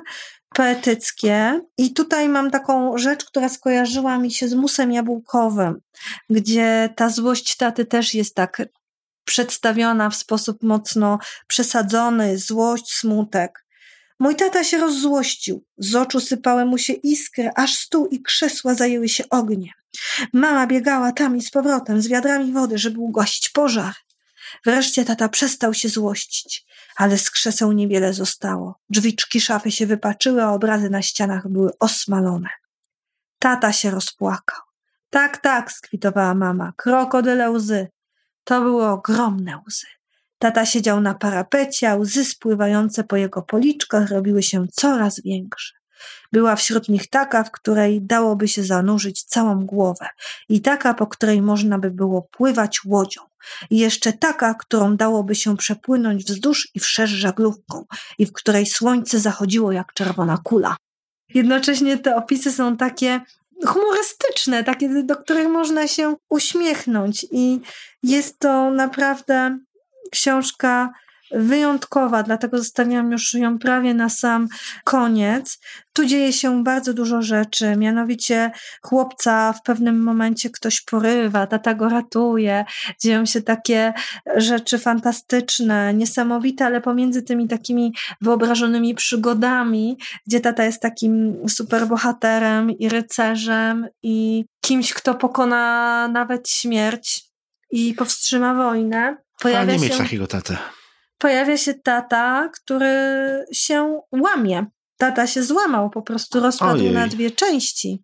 [0.55, 1.61] poetyckie.
[1.77, 5.81] I tutaj mam taką rzecz, która skojarzyła mi się z musem jabłkowym,
[6.29, 8.61] gdzie ta złość taty też jest tak
[9.25, 13.65] przedstawiona w sposób mocno przesadzony, złość, smutek.
[14.19, 15.65] Mój tata się rozzłościł.
[15.77, 19.73] Z oczu sypały mu się iskry, aż stół i krzesła zajęły się ogniem.
[20.33, 23.93] Mama biegała tam i z powrotem z wiadrami wody, żeby ugasić pożar.
[24.65, 26.65] Wreszcie tata przestał się złościć,
[26.95, 28.79] ale z krzeseł niewiele zostało.
[28.89, 32.49] Drzwiczki szafy się wypaczyły, a obrazy na ścianach były osmalone.
[33.39, 34.59] Tata się rozpłakał.
[35.09, 36.73] Tak, tak, skwitowała mama.
[36.77, 37.87] Krokodyle łzy.
[38.43, 39.87] To były ogromne łzy.
[40.39, 45.79] Tata siedział na parapecie, a łzy spływające po jego policzkach robiły się coraz większe.
[46.31, 50.09] Była wśród nich taka, w której dałoby się zanurzyć całą głowę
[50.49, 53.21] i taka, po której można by było pływać łodzią.
[53.69, 57.85] I jeszcze taka, którą dałoby się przepłynąć wzdłuż i wszerz żaglówką
[58.17, 60.77] i w której słońce zachodziło jak czerwona kula.
[61.33, 63.21] Jednocześnie te opisy są takie
[63.65, 67.59] humorystyczne, takie, do których można się uśmiechnąć i
[68.03, 69.59] jest to naprawdę
[70.11, 70.89] książka
[71.31, 74.47] wyjątkowa, dlatego zostawiam już ją prawie na sam
[74.83, 75.59] koniec.
[75.93, 78.51] Tu dzieje się bardzo dużo rzeczy, mianowicie
[78.81, 82.65] chłopca w pewnym momencie ktoś porywa, tata go ratuje,
[83.01, 83.93] dzieją się takie
[84.35, 89.97] rzeczy fantastyczne, niesamowite, ale pomiędzy tymi takimi wyobrażonymi przygodami,
[90.27, 97.25] gdzie tata jest takim superbohaterem i rycerzem i kimś, kto pokona nawet śmierć
[97.71, 99.28] i powstrzyma wojnę.
[99.39, 99.85] Pojawia nie się...
[99.85, 100.57] mieć takiego tatę
[101.19, 102.95] pojawia się tata, który
[103.53, 104.65] się łamie.
[104.97, 106.91] Tata się złamał, po prostu rozpadł Ojej.
[106.91, 108.03] na dwie części.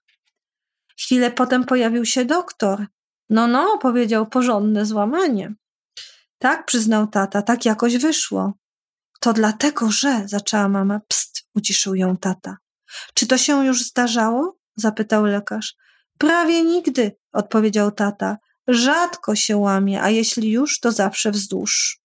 [0.99, 2.86] Chwilę potem pojawił się doktor.
[3.29, 5.53] No, no, powiedział, porządne złamanie.
[6.38, 8.53] Tak, przyznał tata, tak jakoś wyszło.
[9.19, 12.57] To dlatego, że, zaczęła mama, pst, uciszył ją tata.
[13.13, 14.57] Czy to się już zdarzało?
[14.77, 15.75] zapytał lekarz.
[16.17, 18.38] Prawie nigdy, odpowiedział tata.
[18.68, 22.01] Rzadko się łamie, a jeśli już, to zawsze wzdłuż.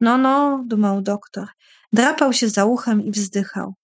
[0.00, 1.48] No, no, dumał doktor.
[1.92, 3.74] Drapał się za uchem i wzdychał.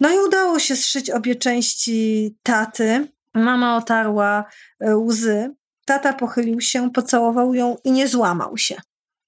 [0.00, 3.08] No i udało się zszyć obie części taty.
[3.34, 4.44] Mama otarła
[4.80, 5.54] e, łzy.
[5.84, 8.76] Tata pochylił się, pocałował ją i nie złamał się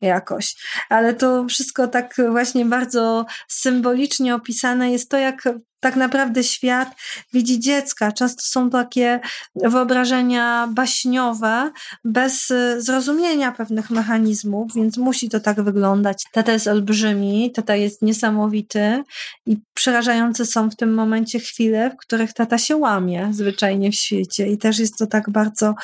[0.01, 0.57] jakoś.
[0.89, 5.43] Ale to wszystko tak właśnie bardzo symbolicznie opisane jest to, jak
[5.81, 6.89] tak naprawdę świat
[7.33, 8.13] widzi dziecka.
[8.13, 9.21] Często są takie
[9.55, 11.71] wyobrażenia baśniowe,
[12.05, 16.25] bez zrozumienia pewnych mechanizmów, więc musi to tak wyglądać.
[16.33, 19.03] Tata jest olbrzymi, tata jest niesamowity
[19.47, 24.47] i przerażające są w tym momencie chwile, w których tata się łamie zwyczajnie w świecie
[24.47, 25.75] i też jest to tak bardzo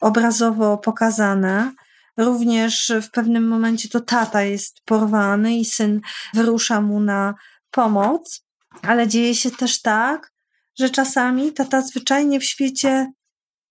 [0.00, 1.72] obrazowo pokazane.
[2.16, 6.00] Również w pewnym momencie to tata jest porwany i syn
[6.34, 7.34] wyrusza mu na
[7.70, 8.44] pomoc,
[8.82, 10.32] ale dzieje się też tak,
[10.78, 13.12] że czasami tata zwyczajnie w świecie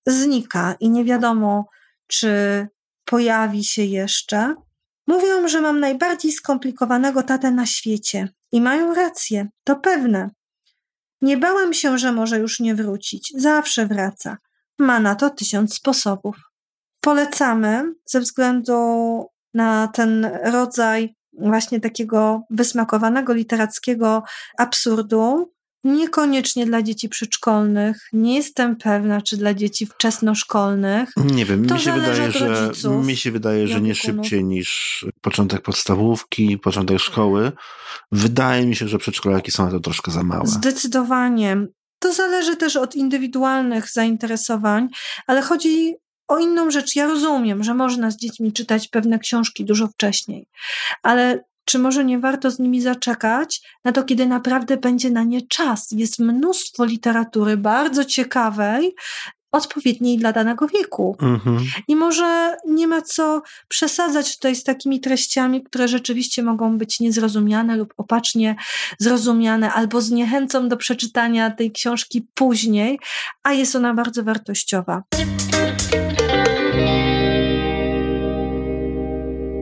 [0.07, 1.69] znika i nie wiadomo,
[2.07, 2.67] czy
[3.05, 4.55] pojawi się jeszcze.
[5.07, 10.29] Mówią, że mam najbardziej skomplikowanego tatę na świecie i mają rację, to pewne.
[11.21, 13.33] Nie bałem się, że może już nie wrócić.
[13.37, 14.37] Zawsze wraca.
[14.79, 16.50] Ma na to tysiąc sposobów
[17.01, 18.75] polecamy ze względu
[19.53, 24.23] na ten rodzaj właśnie takiego wysmakowanego literackiego
[24.57, 25.51] absurdu.
[25.83, 28.07] Niekoniecznie dla dzieci przedszkolnych.
[28.13, 31.09] Nie jestem pewna, czy dla dzieci wczesnoszkolnych.
[31.17, 35.61] Nie wiem, to mi się wydaje, że mi się wydaje, że nie szybciej niż początek
[35.61, 37.51] podstawówki, początek szkoły.
[38.11, 40.47] Wydaje mi się, że przedszkolaki są na to troszkę za małe.
[40.47, 41.57] Zdecydowanie.
[41.99, 44.87] To zależy też od indywidualnych zainteresowań,
[45.27, 45.95] ale chodzi
[46.31, 46.95] o inną rzecz.
[46.95, 50.47] Ja rozumiem, że można z dziećmi czytać pewne książki dużo wcześniej,
[51.03, 55.41] ale czy może nie warto z nimi zaczekać na to, kiedy naprawdę będzie na nie
[55.47, 55.87] czas?
[55.91, 58.95] Jest mnóstwo literatury bardzo ciekawej
[59.51, 61.17] odpowiedniej dla danego wieku.
[61.21, 61.57] Mhm.
[61.87, 67.77] I może nie ma co przesadzać tutaj z takimi treściami, które rzeczywiście mogą być niezrozumiane
[67.77, 68.55] lub opacznie
[68.99, 72.99] zrozumiane, albo zniechęcą do przeczytania tej książki później,
[73.43, 75.03] a jest ona bardzo wartościowa.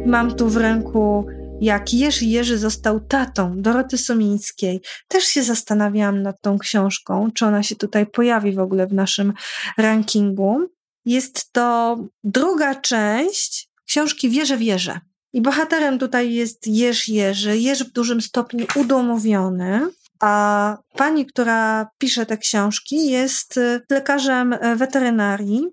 [0.10, 1.26] Mam tu w ręku
[1.62, 4.82] jak Jerzy Jerzy został tatą Doroty Somińskiej.
[5.08, 9.34] Też się zastanawiałam nad tą książką, czy ona się tutaj pojawi w ogóle w naszym
[9.78, 10.60] rankingu.
[11.06, 15.00] Jest to druga część książki Wierzę, wierzę.
[15.34, 19.88] I bohaterem tutaj jest Jerz Jerzy, Jerz w dużym stopniu udomowiony,
[20.20, 25.64] a pani, która pisze te książki, jest lekarzem weterynarii.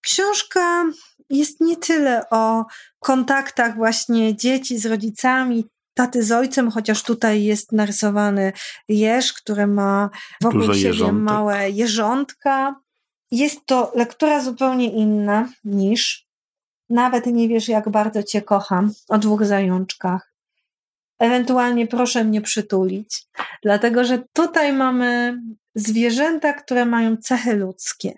[0.00, 0.84] Książka
[1.32, 2.64] jest nie tyle o
[2.98, 5.64] kontaktach właśnie dzieci z rodzicami,
[5.94, 8.52] taty z ojcem, chociaż tutaj jest narysowany
[8.88, 10.10] jeż, który ma
[10.42, 11.22] wokół Dużo siebie jeżątek.
[11.22, 12.80] małe jeżątka.
[13.30, 16.26] Jest to lektura zupełnie inna niż
[16.90, 20.32] nawet nie wiesz, jak bardzo cię kocham o dwóch zajączkach.
[21.18, 23.26] Ewentualnie proszę mnie przytulić,
[23.62, 25.38] dlatego że tutaj mamy
[25.74, 28.14] zwierzęta, które mają cechy ludzkie.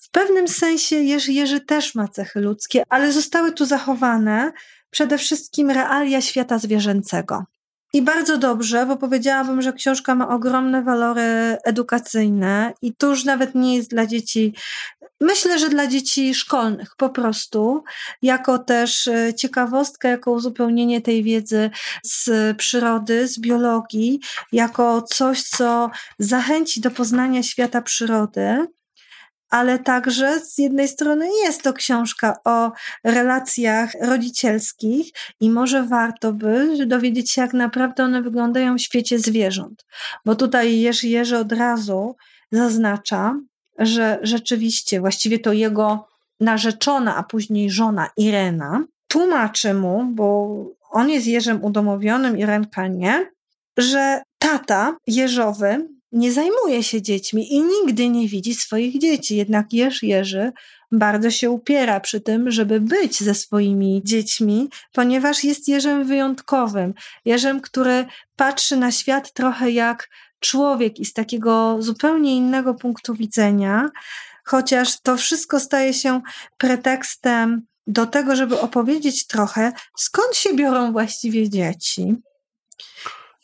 [0.00, 4.52] W pewnym sensie Jerzy Jerzy też ma cechy ludzkie, ale zostały tu zachowane
[4.90, 7.44] przede wszystkim realia świata zwierzęcego.
[7.92, 13.54] I bardzo dobrze, bo powiedziałabym, że książka ma ogromne walory edukacyjne i to już nawet
[13.54, 14.54] nie jest dla dzieci,
[15.20, 17.84] myślę, że dla dzieci szkolnych po prostu,
[18.22, 21.70] jako też e, ciekawostka, jako uzupełnienie tej wiedzy
[22.04, 24.20] z przyrody, z biologii,
[24.52, 28.66] jako coś, co zachęci do poznania świata przyrody
[29.50, 32.72] ale także z jednej strony jest to książka o
[33.04, 39.86] relacjach rodzicielskich i może warto by dowiedzieć się, jak naprawdę one wyglądają w świecie zwierząt.
[40.24, 42.16] Bo tutaj Jerzy Jerzy od razu
[42.52, 43.40] zaznacza,
[43.78, 46.08] że rzeczywiście właściwie to jego
[46.40, 50.48] narzeczona, a później żona Irena tłumaczy mu, bo
[50.90, 53.30] on jest Jerzem udomowionym, Irenka nie,
[53.76, 59.36] że tata Jerzowy nie zajmuje się dziećmi i nigdy nie widzi swoich dzieci.
[59.36, 60.52] Jednak Jerz Jerzy
[60.92, 66.94] bardzo się upiera przy tym, żeby być ze swoimi dziećmi, ponieważ jest Jerzem wyjątkowym.
[67.24, 68.06] Jerzem, który
[68.36, 70.08] patrzy na świat trochę jak
[70.40, 73.90] człowiek i z takiego zupełnie innego punktu widzenia,
[74.44, 76.20] chociaż to wszystko staje się
[76.58, 82.14] pretekstem do tego, żeby opowiedzieć trochę, skąd się biorą właściwie dzieci.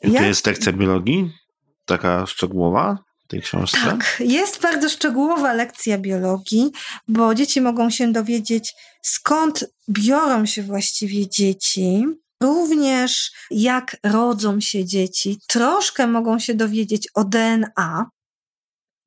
[0.03, 1.46] I to jest lekcja biologii?
[1.87, 3.79] Taka szczegółowa w tej książce?
[3.85, 6.73] Tak, jest bardzo szczegółowa lekcja biologii,
[7.09, 12.05] bo dzieci mogą się dowiedzieć, skąd biorą się właściwie dzieci.
[12.43, 18.11] Również jak rodzą się dzieci, troszkę mogą się dowiedzieć o DNA,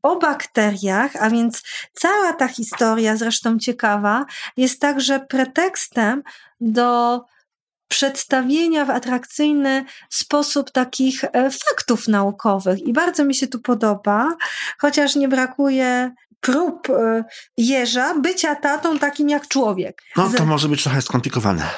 [0.03, 1.61] o bakteriach, a więc
[1.93, 4.25] cała ta historia, zresztą ciekawa,
[4.57, 6.23] jest także pretekstem
[6.59, 7.21] do
[7.89, 12.79] przedstawienia w atrakcyjny sposób takich e, faktów naukowych.
[12.79, 14.35] I bardzo mi się tu podoba,
[14.77, 16.11] chociaż nie brakuje
[16.41, 17.23] prób e,
[17.57, 20.01] jeża bycia tatą takim jak człowiek.
[20.15, 21.69] No to może być trochę skomplikowane.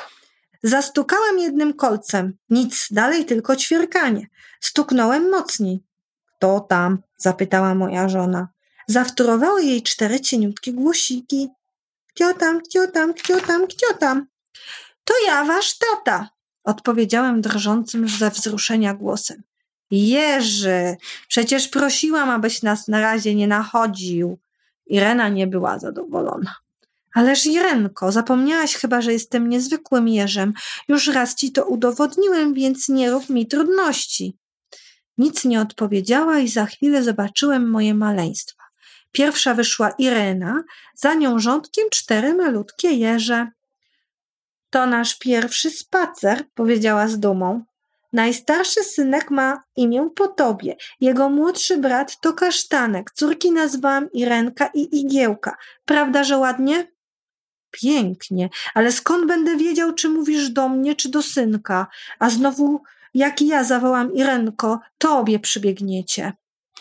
[0.64, 2.34] Zastukałem jednym kolcem.
[2.50, 4.28] Nic, dalej tylko ćwierkanie.
[4.60, 5.84] Stuknąłem mocniej.
[6.38, 7.00] Kto tam?
[7.18, 8.48] zapytała moja żona.
[8.88, 11.50] Zawtórowały jej cztery cieniutkie głosiki.
[12.16, 14.26] Kto tam, kto tam, kto tam, kto tam?
[15.04, 16.30] To ja, wasz tata,
[16.64, 19.44] odpowiedziałem drżącym ze wzruszenia głosem.
[19.92, 20.96] Jerzy,
[21.28, 24.38] przecież prosiłam, abyś nas na razie nie nachodził.
[24.88, 26.56] Irena nie była zadowolona.
[27.14, 30.54] Ależ Irenko, zapomniałaś chyba, że jestem niezwykłym jeżem.
[30.88, 34.38] Już raz ci to udowodniłem, więc nie rób mi trudności.
[35.18, 38.64] Nic nie odpowiedziała i za chwilę zobaczyłem moje maleństwa.
[39.12, 40.64] Pierwsza wyszła Irena,
[40.96, 43.48] za nią rządkiem cztery malutkie jeże.
[44.72, 47.64] To nasz pierwszy spacer, powiedziała z dumą.
[48.14, 50.76] Najstarszy synek ma imię po tobie.
[51.02, 53.12] Jego młodszy brat to kasztanek.
[53.12, 55.58] Córki nazwałam Irenka i Igiełka.
[55.86, 56.92] Prawda, że ładnie?
[57.72, 61.88] Pięknie, ale skąd będę wiedział, czy mówisz do mnie, czy do synka?
[62.20, 62.82] A znowu,
[63.14, 66.34] jak ja zawołam Irenko, tobie przybiegniecie.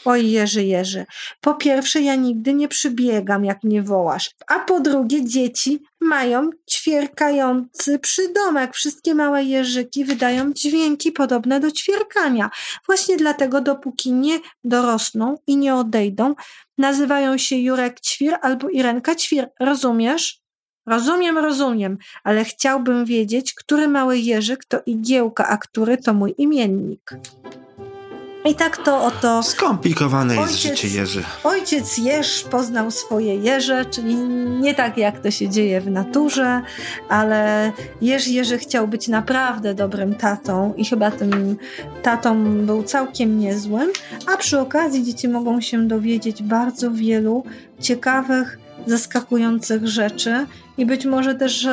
[0.04, 1.06] Oj, Jerzy, Jerzy,
[1.40, 7.98] po pierwsze ja nigdy nie przybiegam, jak mnie wołasz, a po drugie dzieci mają ćwierkający
[7.98, 8.74] przydomek.
[8.74, 12.50] Wszystkie małe jeżyki wydają dźwięki podobne do ćwierkania.
[12.86, 16.34] Właśnie dlatego, dopóki nie dorosną i nie odejdą,
[16.78, 19.48] nazywają się Jurek Ćwir albo Irenka Ćwir.
[19.60, 20.40] Rozumiesz?
[20.86, 27.10] Rozumiem, rozumiem, ale chciałbym wiedzieć, który mały jeżyk to igiełka, a który to mój imiennik.
[28.44, 29.42] I tak to oto.
[29.42, 31.24] Skomplikowane jest ojciec, życie Jerzy.
[31.44, 34.14] Ojciec Jerz poznał swoje jeże, czyli
[34.60, 36.62] nie tak jak to się dzieje w naturze,
[37.08, 37.72] ale
[38.02, 41.56] Jerz Jerzy chciał być naprawdę dobrym tatą i chyba tym
[42.02, 43.90] tatą był całkiem niezłym,
[44.26, 47.44] a przy okazji dzieci mogą się dowiedzieć bardzo wielu
[47.80, 50.46] ciekawych, zaskakujących rzeczy
[50.78, 51.68] i być może też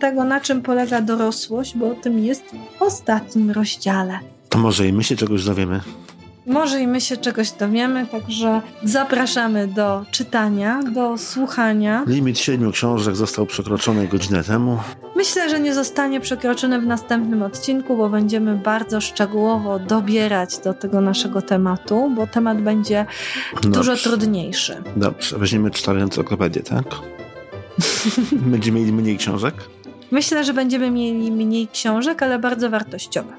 [0.00, 2.44] tego, na czym polega dorosłość, bo o tym jest
[2.78, 4.18] w ostatnim rozdziale.
[4.48, 5.80] To może i my się czegoś dowiemy.
[6.46, 12.04] Może i my się czegoś dowiemy, także zapraszamy do czytania, do słuchania.
[12.06, 14.78] Limit siedmiu książek został przekroczony godzinę temu.
[15.16, 21.00] Myślę, że nie zostanie przekroczony w następnym odcinku, bo będziemy bardzo szczegółowo dobierać do tego
[21.00, 23.06] naszego tematu, bo temat będzie
[23.54, 23.70] Dobrze.
[23.70, 24.82] dużo trudniejszy.
[24.96, 26.84] Dobrze, weźmiemy cztery encyklopedie, tak?
[28.32, 29.54] będziemy mieli mniej książek?
[30.10, 33.32] Myślę, że będziemy mieli mniej książek, ale bardzo wartościowe.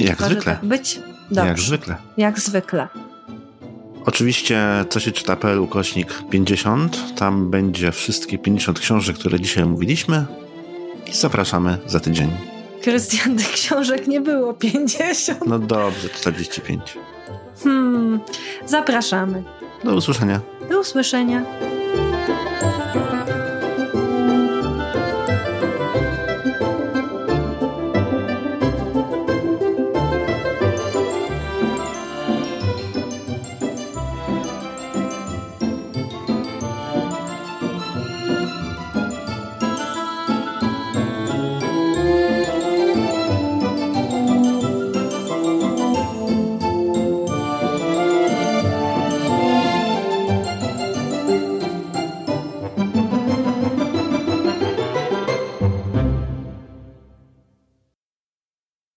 [0.00, 0.52] Jak Może zwykle.
[0.52, 1.00] Tak być?
[1.30, 1.48] Dobrze.
[1.48, 1.96] Jak zwykle.
[2.16, 2.88] Jak zwykle.
[4.06, 7.14] Oczywiście co się czyta.pl ukośnik 50.
[7.14, 10.26] Tam będzie wszystkie 50 książek, które dzisiaj mówiliśmy.
[11.06, 12.30] I zapraszamy za tydzień.
[12.82, 15.46] Krystian, tych książek nie było 50.
[15.46, 16.98] No dobrze, 45.
[17.64, 18.20] Hmm,
[18.66, 19.42] zapraszamy.
[19.84, 20.40] Do usłyszenia.
[20.70, 21.44] Do usłyszenia.